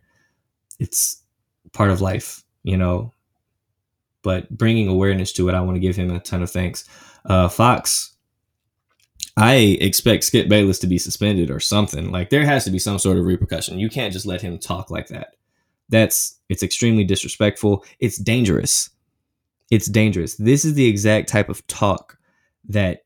[0.78, 1.22] It's
[1.72, 3.12] part of life you know?
[4.22, 6.84] But bringing awareness to it i want to give him a ton of thanks
[7.28, 8.16] uh, fox
[9.36, 12.10] I expect Skip Bayless to be suspended or something.
[12.10, 13.78] Like there has to be some sort of repercussion.
[13.78, 15.36] You can't just let him talk like that.
[15.88, 17.84] That's it's extremely disrespectful.
[18.00, 18.90] It's dangerous.
[19.70, 20.36] It's dangerous.
[20.36, 22.18] This is the exact type of talk
[22.68, 23.04] that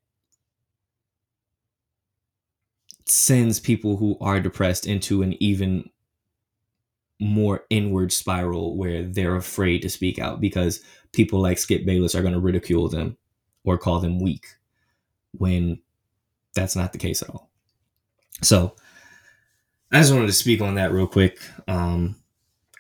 [3.07, 5.91] sends people who are depressed into an even
[7.19, 10.81] more inward spiral where they're afraid to speak out because
[11.13, 13.17] people like Skip Bayless are going to ridicule them
[13.65, 14.47] or call them weak
[15.33, 15.81] when
[16.55, 17.51] that's not the case at all.
[18.43, 18.75] So
[19.93, 21.39] I just wanted to speak on that real quick.
[21.69, 22.17] Um,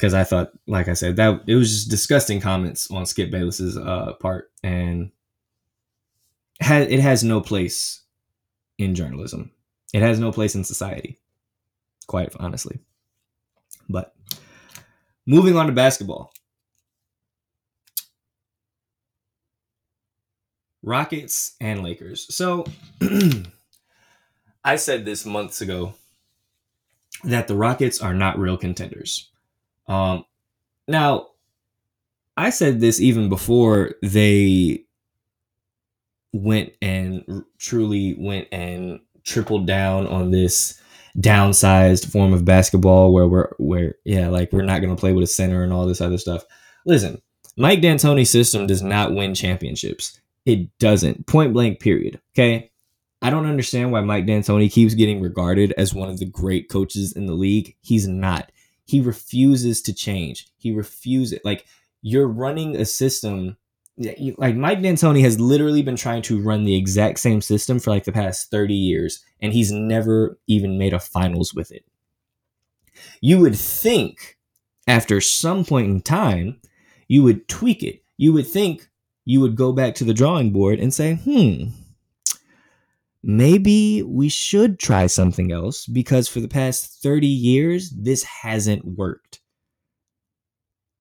[0.01, 3.77] because I thought, like I said, that it was just disgusting comments on Skip Bayless's
[3.77, 5.11] uh, part, and
[6.63, 8.01] ha- it has no place
[8.79, 9.51] in journalism.
[9.93, 11.19] It has no place in society,
[12.07, 12.81] quite honestly.
[13.91, 14.15] But
[15.27, 16.33] moving on to basketball.
[20.83, 22.35] Rockets and Lakers.
[22.35, 22.65] So
[24.65, 25.95] I said this months ago
[27.25, 29.31] that the Rockets are not real contenders.
[29.89, 30.25] Um,
[30.89, 31.29] now,
[32.37, 34.85] I said this even before they
[36.33, 40.81] went and truly went and tripled down on this
[41.19, 45.25] downsized form of basketball where we're where yeah like we're not going to play with
[45.25, 46.45] a center and all this other stuff
[46.87, 47.21] listen
[47.57, 51.27] mike d'antoni's system does not win championships it doesn't.
[51.27, 52.71] Point blank period okay?
[53.23, 57.13] I don't understand why mike d'antoni keeps getting regarded as one of the great coaches
[57.13, 57.77] in the league.
[57.81, 58.51] He's not.
[58.85, 60.49] He refuses to change.
[60.57, 61.67] He refuses like
[62.03, 63.57] you're running a system
[64.39, 68.05] like Mike D'Antoni has literally been trying to run the exact same system for like
[68.05, 71.85] the past 30 years and he's never even made a finals with it.
[73.21, 74.39] You would think
[74.87, 76.61] after some point in time
[77.09, 78.03] you would tweak it.
[78.17, 78.89] You would think
[79.25, 81.71] you would go back to the drawing board and say, "Hmm,
[83.23, 89.41] maybe we should try something else because for the past 30 years this hasn't worked."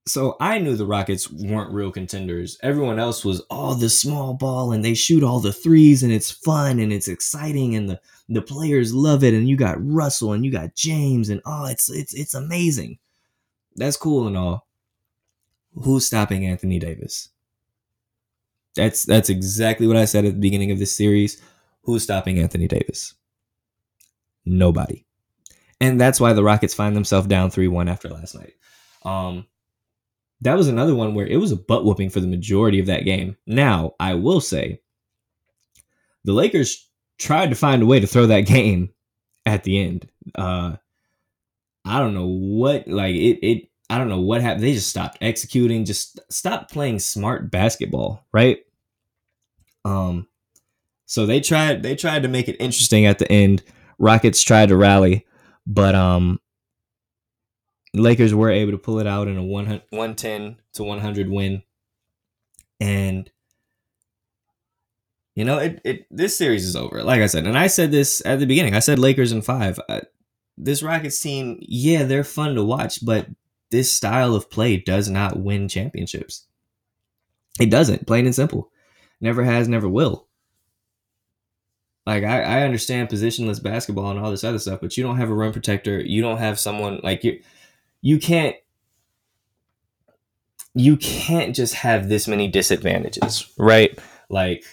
[0.10, 2.58] so I knew the Rockets weren't real contenders.
[2.64, 6.12] Everyone else was all oh, the small ball and they shoot all the threes and
[6.12, 10.34] it's fun and it's exciting and the the players love it and you got Russell
[10.34, 12.98] and you got James and oh it's it's it's amazing.
[13.76, 14.68] That's cool and all.
[15.76, 17.30] Who's stopping Anthony Davis?
[18.80, 21.42] That's that's exactly what I said at the beginning of this series.
[21.84, 23.14] Who's stopping Anthony Davis?
[24.46, 25.06] Nobody.
[25.82, 28.54] And that's why the Rockets find themselves down 3-1 after last night.
[29.04, 29.46] Um
[30.42, 33.06] that was another one where it was a butt whooping for the majority of that
[33.06, 33.36] game.
[33.46, 34.82] Now, I will say,
[36.24, 38.90] the Lakers tried to find a way to throw that game
[39.46, 40.08] at the end.
[40.36, 40.78] Uh,
[41.84, 44.64] I don't know what, like it, it, I don't know what happened.
[44.64, 48.60] They just stopped executing, just stopped playing smart basketball, right?
[49.86, 50.28] Um,
[51.06, 53.64] so they tried, they tried to make it interesting at the end.
[53.98, 55.26] Rockets tried to rally,
[55.66, 56.40] but um,
[57.94, 61.64] Lakers were able to pull it out in a 110 to 100 win.
[62.80, 63.30] And
[65.36, 67.02] you know, it, it this series is over.
[67.02, 68.76] Like I said, and I said this at the beginning.
[68.76, 69.80] I said Lakers in 5.
[69.88, 70.02] Uh,
[70.58, 73.28] this Rockets team, yeah, they're fun to watch, but
[73.72, 76.46] this style of play does not win championships.
[77.58, 78.70] It doesn't, plain and simple.
[79.22, 80.28] Never has, never will.
[82.06, 85.30] Like I, I understand positionless basketball and all this other stuff, but you don't have
[85.30, 86.00] a rim protector.
[86.00, 87.42] You don't have someone like you
[88.02, 88.56] you can't
[90.74, 93.98] you can't just have this many disadvantages, right?
[94.30, 94.64] Like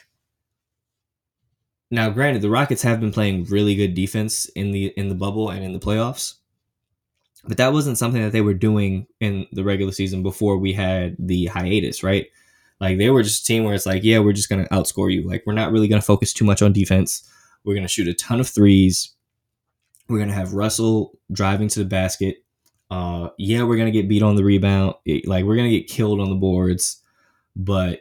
[1.90, 5.50] now granted the Rockets have been playing really good defense in the in the bubble
[5.50, 6.36] and in the playoffs.
[7.44, 11.16] But that wasn't something that they were doing in the regular season before we had
[11.18, 12.28] the hiatus, right?
[12.80, 15.26] Like they were just a team where it's like, yeah, we're just to outscore you.
[15.26, 17.28] Like we're not really to focus too much on defense.
[17.64, 19.14] We're to shoot a ton of threes.
[20.08, 22.36] We're to have Russell driving to the basket
[22.90, 24.94] uh, yeah, we're gonna get beat on the rebound.
[25.04, 27.02] It, like we're gonna get killed on the boards,
[27.54, 28.00] but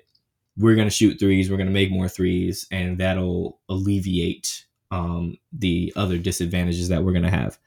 [0.58, 1.50] we're gonna shoot threes.
[1.50, 7.32] We're gonna make more threes, and that'll alleviate um, the other disadvantages that we're gonna
[7.32, 7.58] have.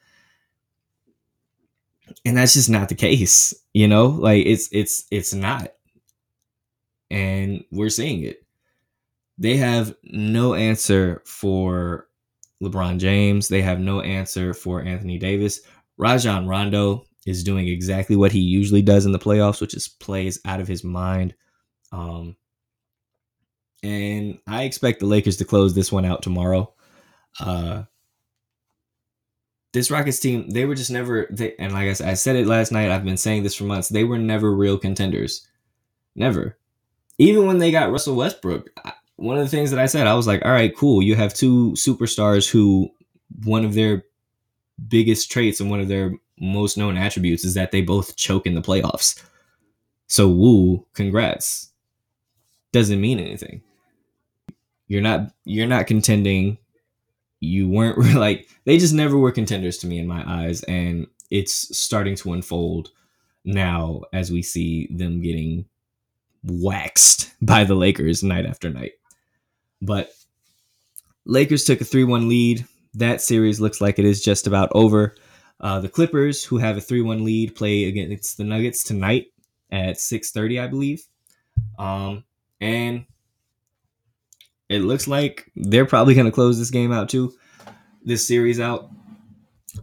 [2.25, 4.07] And that's just not the case, you know.
[4.07, 5.73] Like it's it's it's not,
[7.11, 8.45] and we're seeing it.
[9.39, 12.09] They have no answer for
[12.63, 13.49] LeBron James.
[13.49, 15.61] They have no answer for Anthony Davis.
[15.97, 20.41] Rajon Rondo is doing exactly what he usually does in the playoffs, which is plays
[20.45, 21.35] out of his mind.
[21.93, 22.37] Um,
[23.83, 26.73] and I expect the Lakers to close this one out tomorrow.
[27.39, 27.85] Uh,
[29.73, 32.73] this Rockets team, they were just never, they, and like I I said it last
[32.73, 35.47] night, I've been saying this for months, they were never real contenders.
[36.17, 36.58] Never.
[37.19, 38.71] Even when they got Russell Westbrook,
[39.17, 41.03] one of the things that I said, I was like, all right, cool.
[41.03, 42.91] You have two superstars who
[43.45, 44.05] one of their
[44.87, 48.55] biggest traits and one of their most known attributes is that they both choke in
[48.55, 49.23] the playoffs.
[50.07, 51.73] So woo, congrats.
[52.73, 53.63] Doesn't mean anything.
[54.87, 56.59] You're not you're not contending.
[57.41, 61.77] You weren't like they just never were contenders to me in my eyes and it's
[61.77, 62.91] starting to unfold
[63.45, 65.67] now as we see them getting
[66.43, 68.93] waxed by the Lakers night after night.
[69.81, 70.11] But
[71.25, 75.15] Lakers took a 3-1 lead that series looks like it is just about over.
[75.61, 79.27] Uh, the Clippers, who have a 3 1 lead, play against the Nuggets tonight
[79.71, 81.05] at 6.30, I believe.
[81.79, 82.25] Um,
[82.61, 83.07] and
[84.69, 87.33] it looks like they're probably going to close this game out too,
[88.05, 88.91] this series out.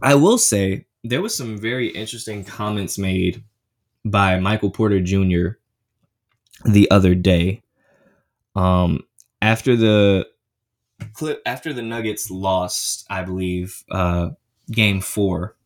[0.02, 3.44] I will say there was some very interesting comments made
[4.04, 5.58] by Michael Porter Jr.
[6.64, 7.62] the other day.
[8.54, 9.00] Um,
[9.42, 10.26] after the
[11.12, 14.30] clip after the Nuggets lost, I believe, uh,
[14.70, 15.56] game four.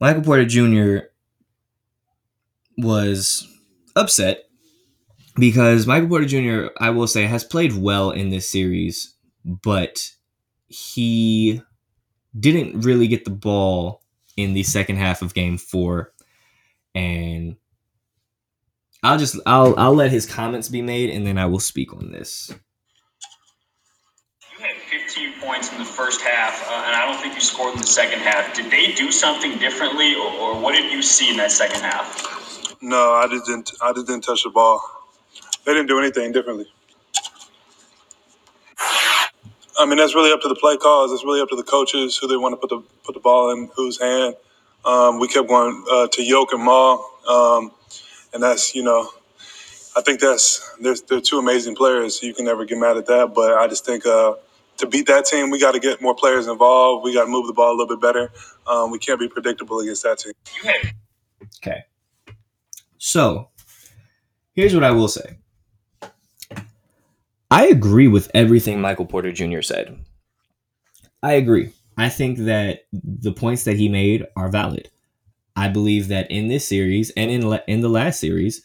[0.00, 1.06] Michael Porter Jr.
[2.76, 3.46] was
[3.94, 4.44] upset
[5.36, 9.14] because Michael Porter Jr., I will say, has played well in this series,
[9.44, 10.10] but
[10.66, 11.62] he
[12.38, 14.02] didn't really get the ball
[14.36, 16.12] in the second half of game four.
[16.94, 17.56] And
[19.02, 22.12] I'll just I'll I'll let his comments be made and then I will speak on
[22.12, 22.54] this.
[24.58, 27.74] You had 15 points in the first half, uh, and I don't think you scored
[27.74, 28.54] in the second half.
[28.54, 32.76] Did they do something differently, or, or what did you see in that second half?
[32.80, 33.72] No, I just didn't.
[33.80, 34.80] I just didn't touch the ball.
[35.64, 36.66] They didn't do anything differently.
[39.78, 41.10] I mean, that's really up to the play calls.
[41.12, 43.50] It's really up to the coaches who they want to put the put the ball
[43.50, 44.36] in whose hand.
[44.84, 47.10] Um, we kept going uh, to Jok and Jamal.
[47.28, 47.72] Um,
[48.32, 49.08] and that's you know,
[49.96, 52.22] I think that's there's they're two amazing players.
[52.22, 53.34] You can never get mad at that.
[53.34, 54.34] But I just think uh,
[54.78, 57.04] to beat that team, we got to get more players involved.
[57.04, 58.32] We got to move the ball a little bit better.
[58.66, 60.32] Um, we can't be predictable against that team.
[61.58, 61.84] Okay.
[62.98, 63.48] So
[64.54, 65.38] here's what I will say.
[67.50, 69.60] I agree with everything Michael Porter Jr.
[69.60, 69.98] said.
[71.22, 71.72] I agree.
[71.98, 74.90] I think that the points that he made are valid.
[75.56, 78.62] I believe that in this series and in in the last series,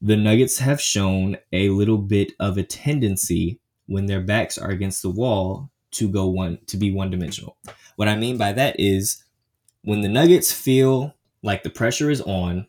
[0.00, 5.02] the Nuggets have shown a little bit of a tendency when their backs are against
[5.02, 7.56] the wall to go one to be one dimensional.
[7.96, 9.24] What I mean by that is
[9.82, 12.66] when the Nuggets feel like the pressure is on,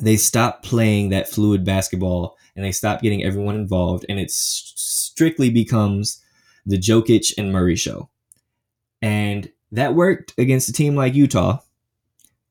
[0.00, 5.50] they stop playing that fluid basketball and they stop getting everyone involved and it strictly
[5.50, 6.22] becomes
[6.66, 8.10] the Jokic and Murray show.
[9.00, 11.60] And that worked against a team like Utah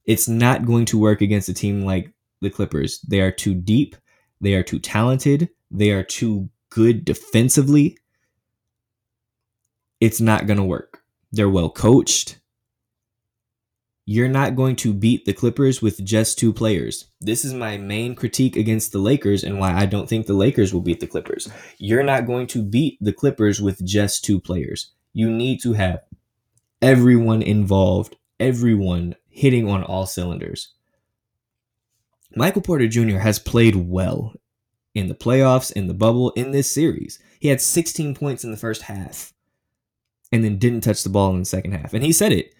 [0.07, 2.99] it's not going to work against a team like the Clippers.
[3.01, 3.95] They are too deep,
[4.41, 7.97] they are too talented, they are too good defensively.
[9.99, 11.01] It's not going to work.
[11.31, 12.39] They're well coached.
[14.05, 17.09] You're not going to beat the Clippers with just two players.
[17.19, 20.73] This is my main critique against the Lakers and why I don't think the Lakers
[20.73, 21.49] will beat the Clippers.
[21.77, 24.93] You're not going to beat the Clippers with just two players.
[25.11, 26.03] You need to have
[26.81, 30.73] everyone involved, everyone hitting on all cylinders.
[32.35, 33.19] Michael Porter Jr.
[33.19, 34.33] has played well
[34.95, 37.19] in the playoffs, in the bubble, in this series.
[37.39, 39.33] He had 16 points in the first half
[40.31, 41.93] and then didn't touch the ball in the second half.
[41.93, 42.55] And he said it.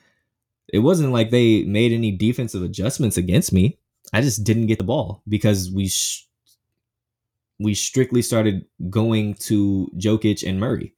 [0.72, 3.80] It wasn't like they made any defensive adjustments against me.
[4.14, 6.28] I just didn't get the ball because we sh-
[7.60, 10.94] we strictly started going to Jokic and Murray.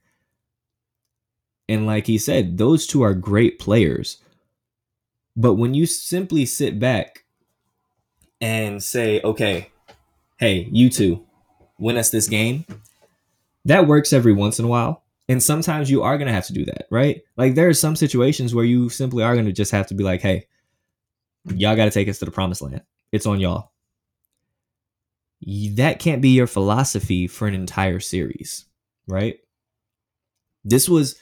[1.69, 4.17] And like he said, those two are great players.
[5.39, 7.23] But when you simply sit back
[8.41, 9.71] and say, okay,
[10.37, 11.25] hey, you two,
[11.77, 12.65] win us this game,
[13.63, 15.01] that works every once in a while.
[15.29, 17.21] And sometimes you are going to have to do that, right?
[17.37, 20.03] Like there are some situations where you simply are going to just have to be
[20.03, 20.45] like, hey,
[21.45, 22.81] y'all got to take us to the promised land.
[23.13, 23.71] It's on y'all.
[25.75, 28.65] That can't be your philosophy for an entire series,
[29.07, 29.39] right?
[30.65, 31.15] This was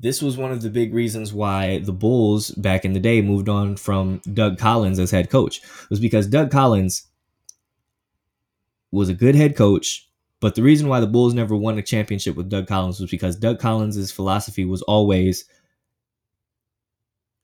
[0.00, 3.48] this was one of the big reasons why the Bulls back in the day moved
[3.48, 7.08] on from Doug Collins as head coach It was because Doug Collins
[8.92, 10.08] was a good head coach,
[10.40, 13.36] but the reason why the Bulls never won a championship with Doug Collins was because
[13.36, 15.44] Doug Collins' philosophy was always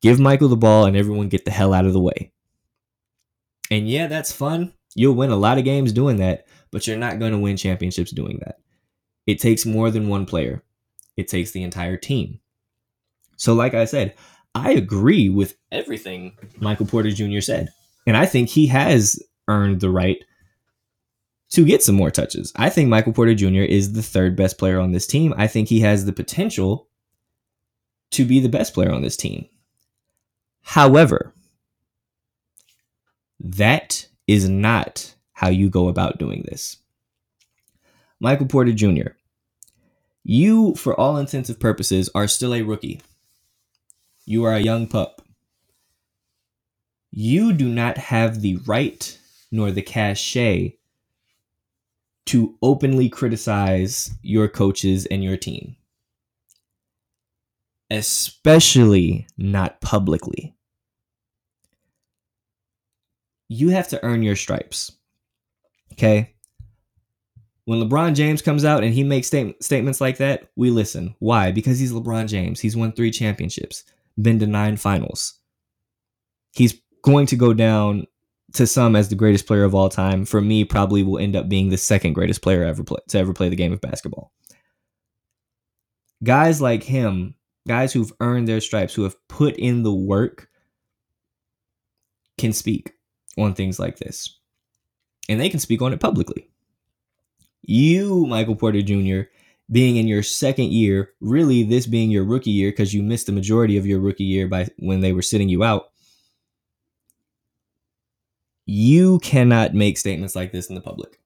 [0.01, 2.33] give Michael the ball and everyone get the hell out of the way.
[3.71, 4.73] And yeah, that's fun.
[4.95, 8.13] You'll win a lot of games doing that, but you're not going to win championships
[8.13, 8.59] doing that.
[9.27, 10.63] It takes more than one player.
[11.17, 12.41] It takes the entire team.
[13.37, 14.15] So, like I said,
[14.55, 17.41] I agree with everything Michael Porter Jr.
[17.41, 17.69] said.
[18.07, 20.23] And I think he has earned the right
[21.51, 22.53] to get some more touches.
[22.57, 23.63] I think Michael Porter Jr.
[23.63, 25.35] is the third best player on this team.
[25.37, 26.89] I think he has the potential
[28.13, 29.47] to be the best player on this team.
[30.63, 31.33] However,
[33.41, 36.79] that is not how you go about doing this.
[38.21, 39.11] Michael Porter Jr.,
[40.23, 43.03] you, for all intents and purposes, are still a rookie.
[44.27, 45.23] You are a young pup.
[47.11, 49.19] You do not have the right
[49.53, 50.77] nor the cachet
[52.27, 55.77] to openly criticize your coaches and your team.
[57.91, 60.55] especially not publicly.
[63.49, 64.93] You have to earn your stripes.
[65.93, 66.35] Okay?
[67.67, 71.15] When LeBron James comes out and he makes state- statements like that, we listen.
[71.21, 71.53] Why?
[71.53, 72.61] Because he's LeBron James.
[72.61, 73.85] He's won three championships,
[74.21, 75.39] been to nine finals.
[76.53, 78.07] He's going to go down
[78.55, 80.25] to some as the greatest player of all time.
[80.25, 83.33] For me, probably will end up being the second greatest player ever play, to ever
[83.33, 84.33] play the game of basketball.
[86.23, 87.35] Guys like him,
[87.67, 90.49] guys who've earned their stripes, who have put in the work,
[92.39, 92.93] can speak
[93.37, 94.39] on things like this.
[95.29, 96.49] And they can speak on it publicly.
[97.63, 99.23] You, Michael Porter Jr.,
[99.71, 103.33] being in your second year, really this being your rookie year because you missed the
[103.33, 105.91] majority of your rookie year by when they were sitting you out.
[108.67, 111.21] You cannot make statements like this in the public.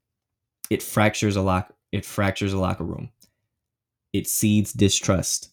[0.70, 3.11] It fractures a lock it fractures a locker room.
[4.12, 5.51] It seeds distrust.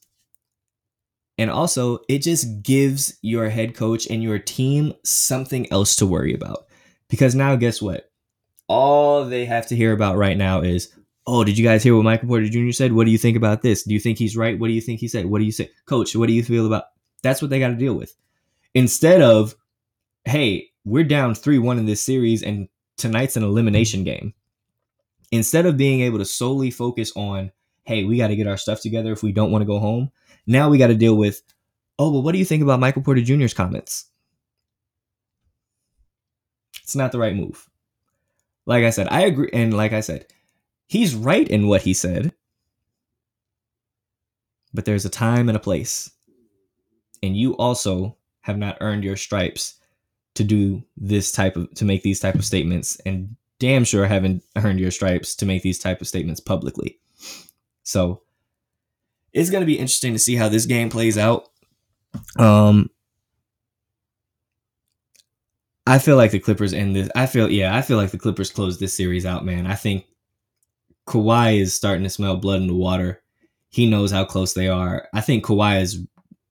[1.37, 6.33] And also, it just gives your head coach and your team something else to worry
[6.33, 6.65] about.
[7.09, 8.09] Because now guess what?
[8.67, 10.93] all they have to hear about right now is,
[11.27, 12.71] oh, did you guys hear what Michael Porter Jr.
[12.71, 12.93] said?
[12.93, 13.83] What do you think about this?
[13.83, 14.57] Do you think he's right?
[14.59, 15.25] What do you think he said?
[15.25, 15.69] What do you say?
[15.85, 16.85] Coach, what do you feel about
[17.25, 18.15] that's what they got to deal with.
[18.75, 19.55] Instead of,
[20.25, 24.33] hey, we're down 3 1 in this series and tonight's an elimination game.
[25.31, 27.51] Instead of being able to solely focus on,
[27.83, 30.11] hey, we got to get our stuff together if we don't want to go home,
[30.45, 31.41] now we got to deal with,
[31.97, 34.05] oh, well, what do you think about Michael Porter Jr.'s comments?
[36.83, 37.67] It's not the right move.
[38.67, 39.49] Like I said, I agree.
[39.51, 40.27] And like I said,
[40.87, 42.33] he's right in what he said.
[44.73, 46.11] But there's a time and a place.
[47.23, 49.75] And you also have not earned your stripes
[50.35, 54.43] to do this type of to make these type of statements and damn sure haven't
[54.57, 56.99] earned your stripes to make these type of statements publicly.
[57.83, 58.21] So
[59.33, 61.49] it's going to be interesting to see how this game plays out.
[62.37, 62.89] Um
[65.87, 67.09] I feel like the Clippers end this.
[67.15, 69.67] I feel yeah, I feel like the Clippers close this series out, man.
[69.67, 70.05] I think
[71.07, 73.21] Kawhi is starting to smell blood in the water.
[73.69, 75.07] He knows how close they are.
[75.13, 76.05] I think Kawhi is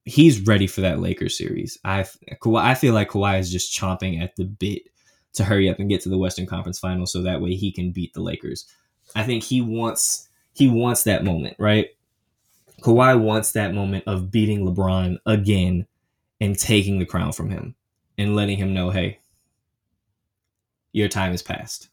[0.05, 1.78] he's ready for that Lakers series.
[1.84, 2.05] I
[2.40, 4.82] Kawhi, I feel like Kawhi is just chomping at the bit
[5.34, 7.90] to hurry up and get to the Western Conference Finals so that way he can
[7.90, 8.66] beat the Lakers.
[9.14, 11.88] I think he wants he wants that moment, right?
[12.82, 15.86] Kawhi wants that moment of beating LeBron again
[16.40, 17.74] and taking the crown from him
[18.18, 19.20] and letting him know, hey,
[20.92, 21.88] your time has passed.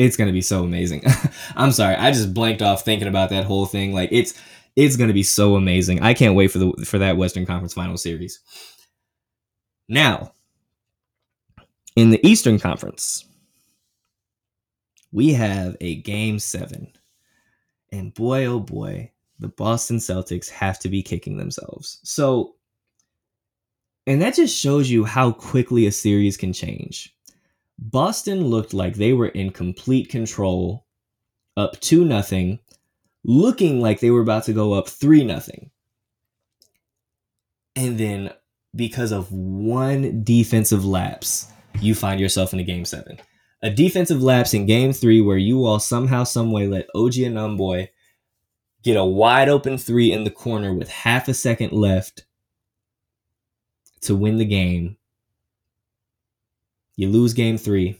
[0.00, 1.02] It's gonna be so amazing.
[1.56, 3.92] I'm sorry, I just blanked off thinking about that whole thing.
[3.92, 4.32] Like it's
[4.74, 6.00] it's gonna be so amazing.
[6.00, 8.40] I can't wait for the for that Western Conference Final Series.
[9.90, 10.32] Now,
[11.96, 13.26] in the Eastern Conference,
[15.12, 16.90] we have a game seven.
[17.92, 22.00] And boy, oh boy, the Boston Celtics have to be kicking themselves.
[22.04, 22.54] So
[24.06, 27.14] and that just shows you how quickly a series can change.
[27.80, 30.86] Boston looked like they were in complete control,
[31.56, 32.58] up 2 nothing,
[33.24, 35.70] looking like they were about to go up 3 nothing.
[37.74, 38.32] And then
[38.76, 41.50] because of one defensive lapse,
[41.80, 43.18] you find yourself in a game 7.
[43.62, 47.88] A defensive lapse in game 3 where you all somehow some way let OG Anunoby
[48.82, 52.24] get a wide open 3 in the corner with half a second left
[54.02, 54.96] to win the game.
[57.00, 57.98] You lose game three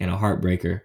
[0.00, 0.80] and a heartbreaker.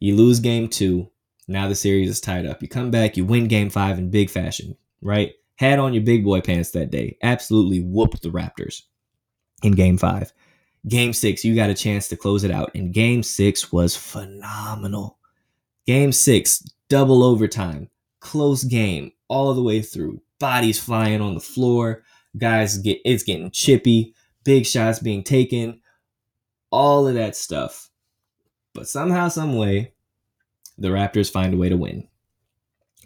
[0.00, 1.10] You lose game two.
[1.46, 2.62] Now the series is tied up.
[2.62, 5.32] You come back, you win game five in big fashion, right?
[5.56, 7.18] Had on your big boy pants that day.
[7.22, 8.80] Absolutely whooped the Raptors
[9.62, 10.32] in game five.
[10.88, 12.70] Game six, you got a chance to close it out.
[12.74, 15.18] And game six was phenomenal.
[15.86, 17.90] Game six, double overtime,
[18.20, 20.22] close game all the way through.
[20.38, 22.04] Bodies flying on the floor
[22.38, 25.80] guys get it's getting chippy, big shots being taken,
[26.76, 27.90] all of that stuff.
[28.74, 29.94] But somehow, some way,
[30.76, 32.06] the Raptors find a way to win.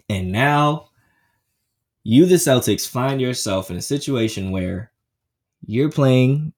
[0.09, 0.89] And now
[2.03, 4.91] you, the Celtics, find yourself in a situation where
[5.65, 6.51] you're playing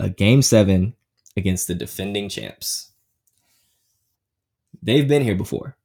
[0.00, 0.94] a game seven
[1.36, 2.90] against the defending champs.
[4.82, 5.76] They've been here before.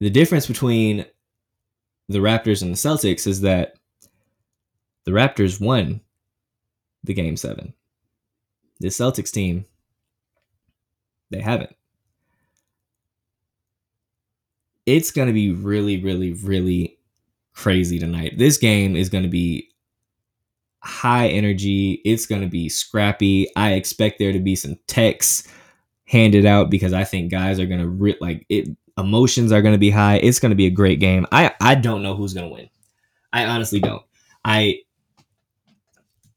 [0.00, 1.06] The difference between
[2.08, 3.76] the Raptors and the Celtics is that
[5.04, 6.00] the Raptors won
[7.04, 7.74] the game seven.
[8.80, 9.64] The Celtics team,
[11.30, 11.74] they haven't.
[14.86, 16.98] It's going to be really, really, really
[17.54, 18.36] crazy tonight.
[18.36, 19.70] This game is going to be
[20.80, 22.02] high energy.
[22.04, 23.48] It's going to be scrappy.
[23.56, 25.48] I expect there to be some techs
[26.06, 28.68] handed out because I think guys are going to re- like it.
[28.96, 30.16] Emotions are going to be high.
[30.16, 31.26] It's going to be a great game.
[31.32, 32.68] I I don't know who's going to win.
[33.32, 34.02] I honestly don't.
[34.44, 34.80] I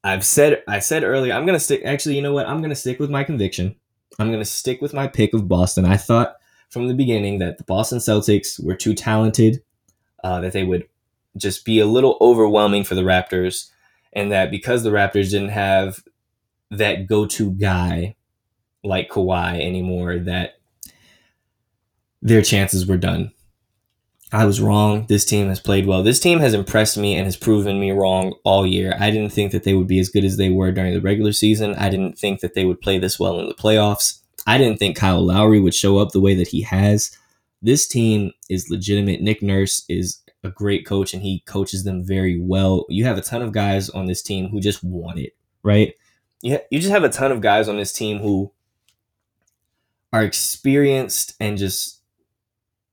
[0.08, 2.48] I've said I said earlier I'm to stick actually, you know what?
[2.48, 3.76] I'm to stick with my conviction.
[4.18, 5.84] I'm to stick with my pick of Boston.
[5.86, 6.38] I thought
[6.70, 9.62] from the beginning that the Boston Celtics were too talented,
[10.24, 10.88] uh, that they would
[11.36, 13.70] just be a little overwhelming for the Raptors,
[14.14, 16.02] and that because the Raptors didn't have
[16.72, 18.16] that go-to guy
[18.84, 20.60] like Kawhi anymore, that
[22.22, 23.32] their chances were done.
[24.32, 25.06] I was wrong.
[25.08, 26.04] This team has played well.
[26.04, 28.94] This team has impressed me and has proven me wrong all year.
[29.00, 31.32] I didn't think that they would be as good as they were during the regular
[31.32, 31.76] season.
[31.76, 34.20] I didn't think that they would play this well in the playoffs.
[34.46, 37.18] I didn't think Kyle Lowry would show up the way that he has.
[37.62, 39.22] This team is legitimate.
[39.22, 42.86] Nick Nurse is a great coach and he coaches them very well.
[42.90, 45.94] You have a ton of guys on this team who just want it, right?
[46.42, 48.52] You, you just have a ton of guys on this team who
[50.12, 51.97] are experienced and just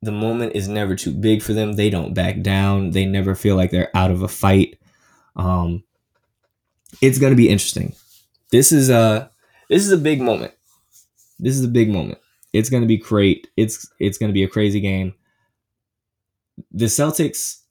[0.05, 1.72] the moment is never too big for them.
[1.72, 2.90] They don't back down.
[2.90, 4.78] They never feel like they're out of a fight.
[5.36, 5.82] Um,
[7.00, 7.94] it's gonna be interesting.
[8.50, 9.30] This is a
[9.68, 10.52] this is a big moment.
[11.38, 12.18] This is a big moment.
[12.52, 13.48] It's gonna be great.
[13.57, 15.14] It's it's gonna be a crazy game.
[16.70, 17.62] The Celtics,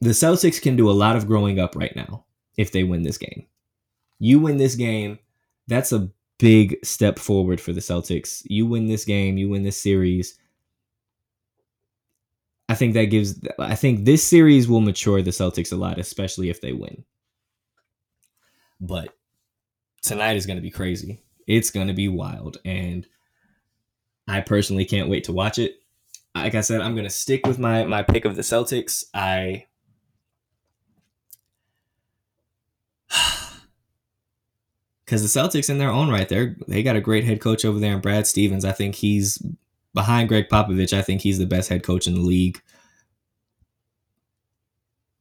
[0.00, 2.24] the Celtics can do a lot of growing up right now
[2.56, 3.46] if they win this game.
[4.18, 5.18] You win this game,
[5.66, 8.42] that's a big step forward for the Celtics.
[8.44, 10.38] You win this game, you win this series
[12.72, 16.48] I think that gives I think this series will mature the Celtics a lot, especially
[16.48, 17.04] if they win.
[18.80, 19.14] But
[20.00, 21.22] tonight is going to be crazy.
[21.46, 23.06] It's going to be wild and
[24.26, 25.82] I personally can't wait to watch it.
[26.34, 29.04] Like I said, I'm going to stick with my my pick of the Celtics.
[29.12, 29.66] I
[35.04, 37.78] because the Celtics in their own right, they're they got a great head coach over
[37.78, 38.64] there, and Brad Stevens.
[38.64, 39.42] I think he's
[39.94, 42.60] behind Gregg Popovich, I think he's the best head coach in the league.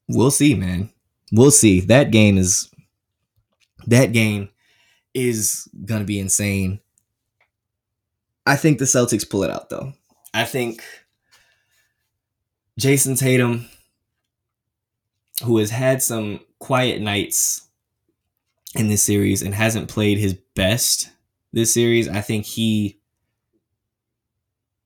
[0.08, 0.92] We'll see, man.
[1.32, 1.80] We'll see.
[1.80, 2.70] That game is
[3.88, 4.50] that game
[5.14, 6.80] is gonna be insane.
[8.46, 9.94] I think the Celtics pull it out though.
[10.34, 10.84] I think
[12.80, 13.68] Jayson Tatum,
[15.44, 17.68] who has had some quiet nights
[18.76, 21.10] in this series and hasn't played his best
[21.54, 23.01] this series, I think he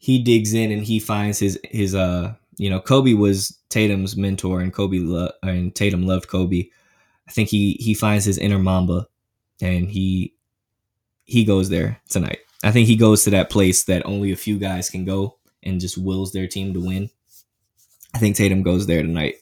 [0.05, 4.61] he digs in and he finds his his uh you know Kobe was Tatum's mentor
[4.61, 6.69] and Kobe lo- and Tatum loved Kobe.
[7.27, 9.07] I think he he finds his inner Mamba
[9.59, 10.35] and he
[11.23, 12.37] he goes there tonight.
[12.63, 15.81] I think he goes to that place that only a few guys can go and
[15.81, 17.09] just wills their team to win.
[18.13, 19.37] I think Tatum goes there tonight.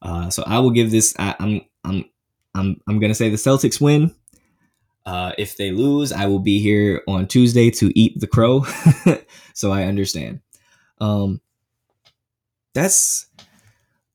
[0.00, 1.14] Uh, so I will give this.
[1.18, 2.04] I, I'm I'm
[2.54, 4.14] I'm I'm gonna say the Celtics win.
[5.04, 8.64] Uh, if they lose, I will be here on Tuesday to eat the crow.
[9.54, 10.40] so I understand.
[11.00, 11.40] Um,
[12.74, 13.26] that's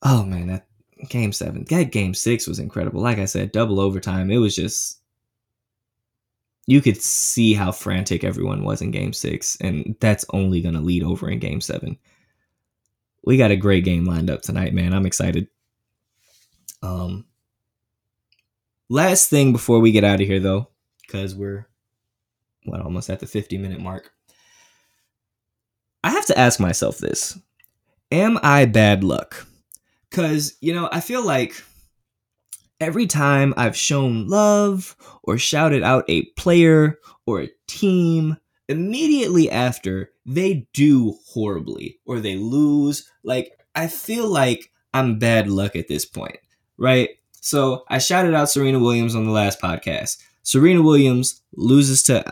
[0.03, 0.67] oh man, that
[1.09, 3.01] game seven, that game six was incredible.
[3.01, 4.31] Like I said, double overtime.
[4.31, 5.01] It was just
[6.65, 11.03] you could see how frantic everyone was in game six, and that's only gonna lead
[11.03, 11.97] over in game seven.
[13.25, 14.93] We got a great game lined up tonight, man.
[14.93, 15.47] I'm excited.
[16.81, 17.25] Um,
[18.89, 20.69] last thing before we get out of here, though,
[21.07, 21.67] because we're
[22.65, 24.11] what almost at the 50 minute mark.
[26.03, 27.39] I have to ask myself this.
[28.11, 29.47] Am I bad luck?
[30.11, 31.63] Cuz you know, I feel like
[32.79, 38.37] every time I've shown love or shouted out a player or a team,
[38.69, 45.75] immediately after they do horribly or they lose, like I feel like I'm bad luck
[45.75, 46.37] at this point,
[46.77, 47.09] right?
[47.41, 50.17] So I shouted out Serena Williams on the last podcast.
[50.47, 52.23] Serena Williams loses to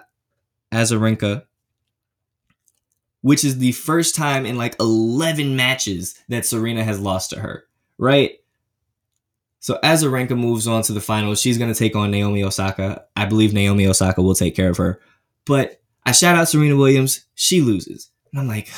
[0.72, 1.44] Azarenka,
[3.20, 7.66] which is the first time in like 11 matches that Serena has lost to her,
[7.98, 8.38] right?
[9.60, 11.42] So Azarenka moves on to the finals.
[11.42, 13.04] She's going to take on Naomi Osaka.
[13.18, 15.02] I believe Naomi Osaka will take care of her.
[15.46, 17.26] But I shout out Serena Williams.
[17.36, 18.12] She loses.
[18.32, 18.70] And I'm like,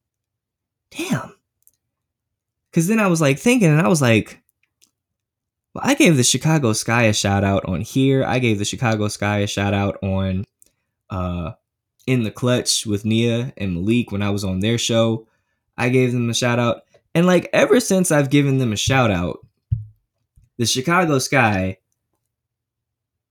[0.90, 1.32] damn.
[2.70, 4.42] Because then I was like thinking, and I was like,
[5.74, 8.24] well, I gave the Chicago Sky a shout out on here.
[8.24, 10.44] I gave the Chicago Sky a shout out on
[11.10, 11.52] uh
[12.06, 15.26] in the clutch with Nia and Malik when I was on their show.
[15.76, 16.82] I gave them a shout out.
[17.14, 19.46] And like ever since I've given them a shout out,
[20.56, 21.78] the Chicago Sky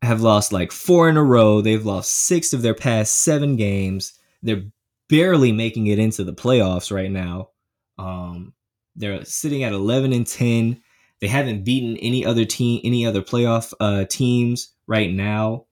[0.02, 1.62] have lost like four in a row.
[1.62, 4.14] They've lost six of their past seven games.
[4.44, 4.64] They're
[5.10, 7.50] barely making it into the playoffs right now.
[7.98, 8.54] Um,
[8.96, 10.82] they're sitting at 11 and 10.
[11.20, 15.66] They haven't beaten any other team, any other playoff uh, teams right now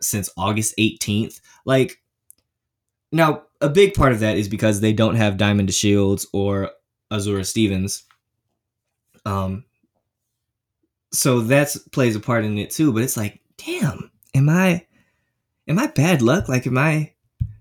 [0.00, 1.40] since August 18th.
[1.64, 2.02] Like,
[3.12, 6.70] now a big part of that is because they don't have Diamond DeShields or
[7.12, 8.04] Azura Stevens.
[9.24, 9.64] Um,
[11.12, 12.92] so that's plays a part in it too.
[12.92, 14.86] But it's like, damn, am I,
[15.68, 16.48] am I bad luck?
[16.48, 17.12] Like, am I,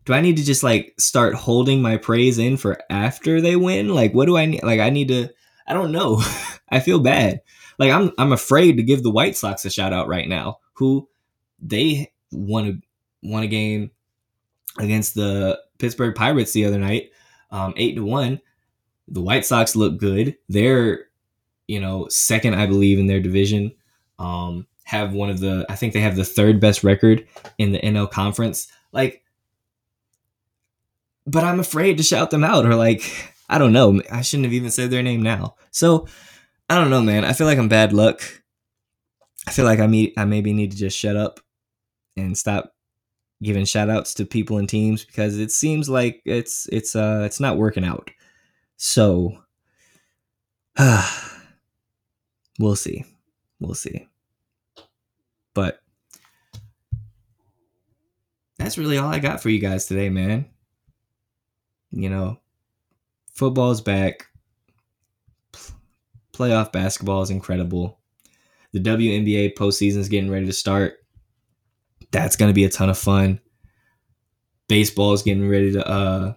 [0.05, 3.89] do I need to just like start holding my praise in for after they win?
[3.89, 4.63] Like, what do I need?
[4.63, 5.29] Like, I need to.
[5.67, 6.21] I don't know.
[6.69, 7.41] I feel bad.
[7.79, 10.59] Like, I'm I'm afraid to give the White Sox a shout out right now.
[10.73, 11.07] Who
[11.59, 13.91] they won a won a game
[14.79, 17.11] against the Pittsburgh Pirates the other night,
[17.51, 18.41] um, eight to one.
[19.07, 20.37] The White Sox look good.
[20.49, 21.05] They're
[21.67, 23.73] you know second, I believe, in their division.
[24.19, 27.79] Um, have one of the I think they have the third best record in the
[27.79, 28.67] NL Conference.
[28.91, 29.23] Like
[31.25, 34.01] but I'm afraid to shout them out or like I don't know.
[34.11, 35.57] I shouldn't have even said their name now.
[35.69, 36.07] So
[36.67, 37.23] I don't know, man.
[37.23, 38.23] I feel like I'm bad luck.
[39.47, 41.39] I feel like I meet I maybe need to just shut up
[42.17, 42.73] and stop
[43.43, 47.39] giving shout outs to people and teams because it seems like it's it's uh it's
[47.39, 48.09] not working out.
[48.77, 49.37] So
[50.75, 51.07] uh,
[52.59, 53.05] we'll see.
[53.59, 54.07] We'll see.
[55.53, 55.79] But
[58.57, 60.47] that's really all I got for you guys today, man
[61.93, 62.39] you know,
[63.33, 64.27] football's back.
[66.33, 67.99] Playoff basketball is incredible.
[68.71, 70.95] The WNBA postseason is getting ready to start.
[72.11, 73.39] That's going to be a ton of fun.
[74.67, 76.33] Baseball is getting ready to uh,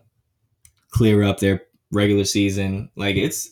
[0.90, 2.90] clear up their regular season.
[2.96, 3.50] Like it's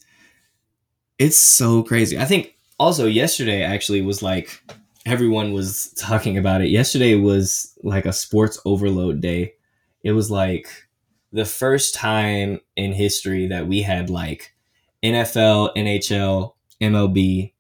[1.19, 2.19] it's so crazy.
[2.19, 4.63] I think also yesterday actually was like
[5.07, 6.69] everyone was talking about it.
[6.69, 9.55] Yesterday was like a sports overload day.
[10.03, 10.69] It was like
[11.35, 14.55] the first time in history that we had like
[15.03, 17.53] NFL, NHL, MLB,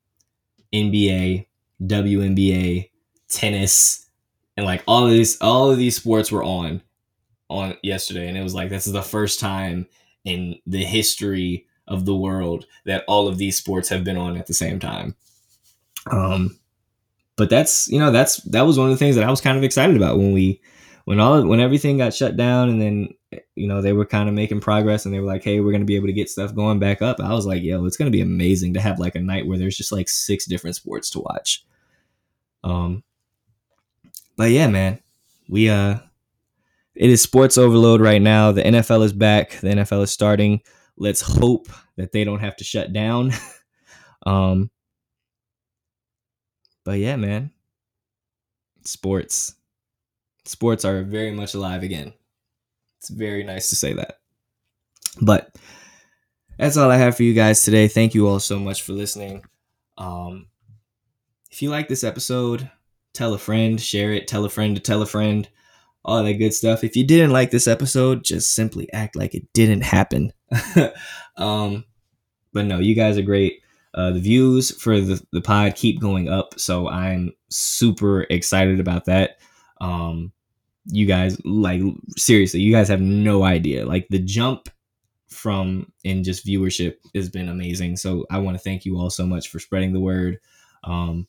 [0.72, 1.46] NBA,
[1.82, 2.90] WNBA,
[3.28, 4.08] tennis,
[4.56, 6.82] and like all of these all of these sports were on
[7.50, 9.86] on yesterday and it was like this is the first time
[10.24, 14.46] in the history of the world that all of these sports have been on at
[14.46, 15.16] the same time.
[16.12, 16.60] Um
[17.36, 19.58] but that's you know that's that was one of the things that I was kind
[19.58, 20.60] of excited about when we
[21.04, 23.08] when all when everything got shut down and then
[23.54, 25.80] you know they were kind of making progress and they were like hey we're going
[25.80, 28.10] to be able to get stuff going back up i was like yo it's going
[28.10, 31.10] to be amazing to have like a night where there's just like six different sports
[31.10, 31.64] to watch.
[32.62, 33.02] Um
[34.36, 35.00] but yeah man
[35.48, 35.98] we uh
[36.94, 38.52] it is sports overload right now.
[38.52, 39.58] The nfl is back.
[39.60, 40.60] The nfl is starting.
[40.96, 43.32] Let's hope that they don't have to shut down.
[44.26, 44.70] Um
[46.82, 47.50] but yeah man
[48.84, 49.54] sports
[50.44, 52.12] sports are very much alive again.
[52.98, 54.18] It's very nice to say that.
[55.20, 55.54] But
[56.58, 57.88] that's all I have for you guys today.
[57.88, 59.44] Thank you all so much for listening.
[59.98, 60.46] Um,
[61.50, 62.70] if you like this episode,
[63.12, 65.48] tell a friend, share it, tell a friend to tell a friend,
[66.04, 66.84] all that good stuff.
[66.84, 70.32] If you didn't like this episode, just simply act like it didn't happen.
[71.36, 71.84] um,
[72.52, 73.60] but no, you guys are great.
[73.94, 79.04] Uh, the views for the, the pod keep going up, so I'm super excited about
[79.04, 79.38] that.
[79.84, 80.32] Um,
[80.86, 81.82] you guys like
[82.16, 83.86] seriously, you guys have no idea.
[83.86, 84.70] Like the jump
[85.28, 87.96] from in just viewership has been amazing.
[87.96, 90.38] So I want to thank you all so much for spreading the word.
[90.84, 91.26] Um,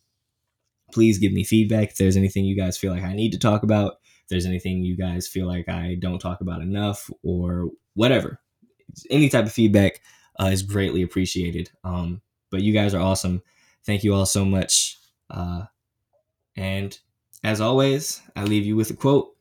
[0.94, 3.64] please give me feedback if there's anything you guys feel like I need to talk
[3.64, 3.96] about.
[4.24, 8.40] If there's anything you guys feel like I don't talk about enough or whatever,
[9.10, 10.02] any type of feedback
[10.40, 11.70] uh, is greatly appreciated.
[11.84, 13.42] Um, but you guys are awesome.
[13.86, 14.98] Thank you all so much.
[15.30, 15.64] Uh,
[16.56, 16.98] and
[17.46, 19.36] as always, I leave you with a quote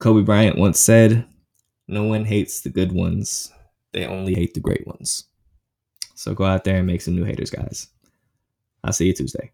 [0.00, 1.24] Kobe Bryant once said,
[1.86, 3.52] No one hates the good ones,
[3.92, 5.28] they only hate the great ones.
[6.16, 7.88] So go out there and make some new haters, guys.
[8.82, 9.52] I'll see you Tuesday.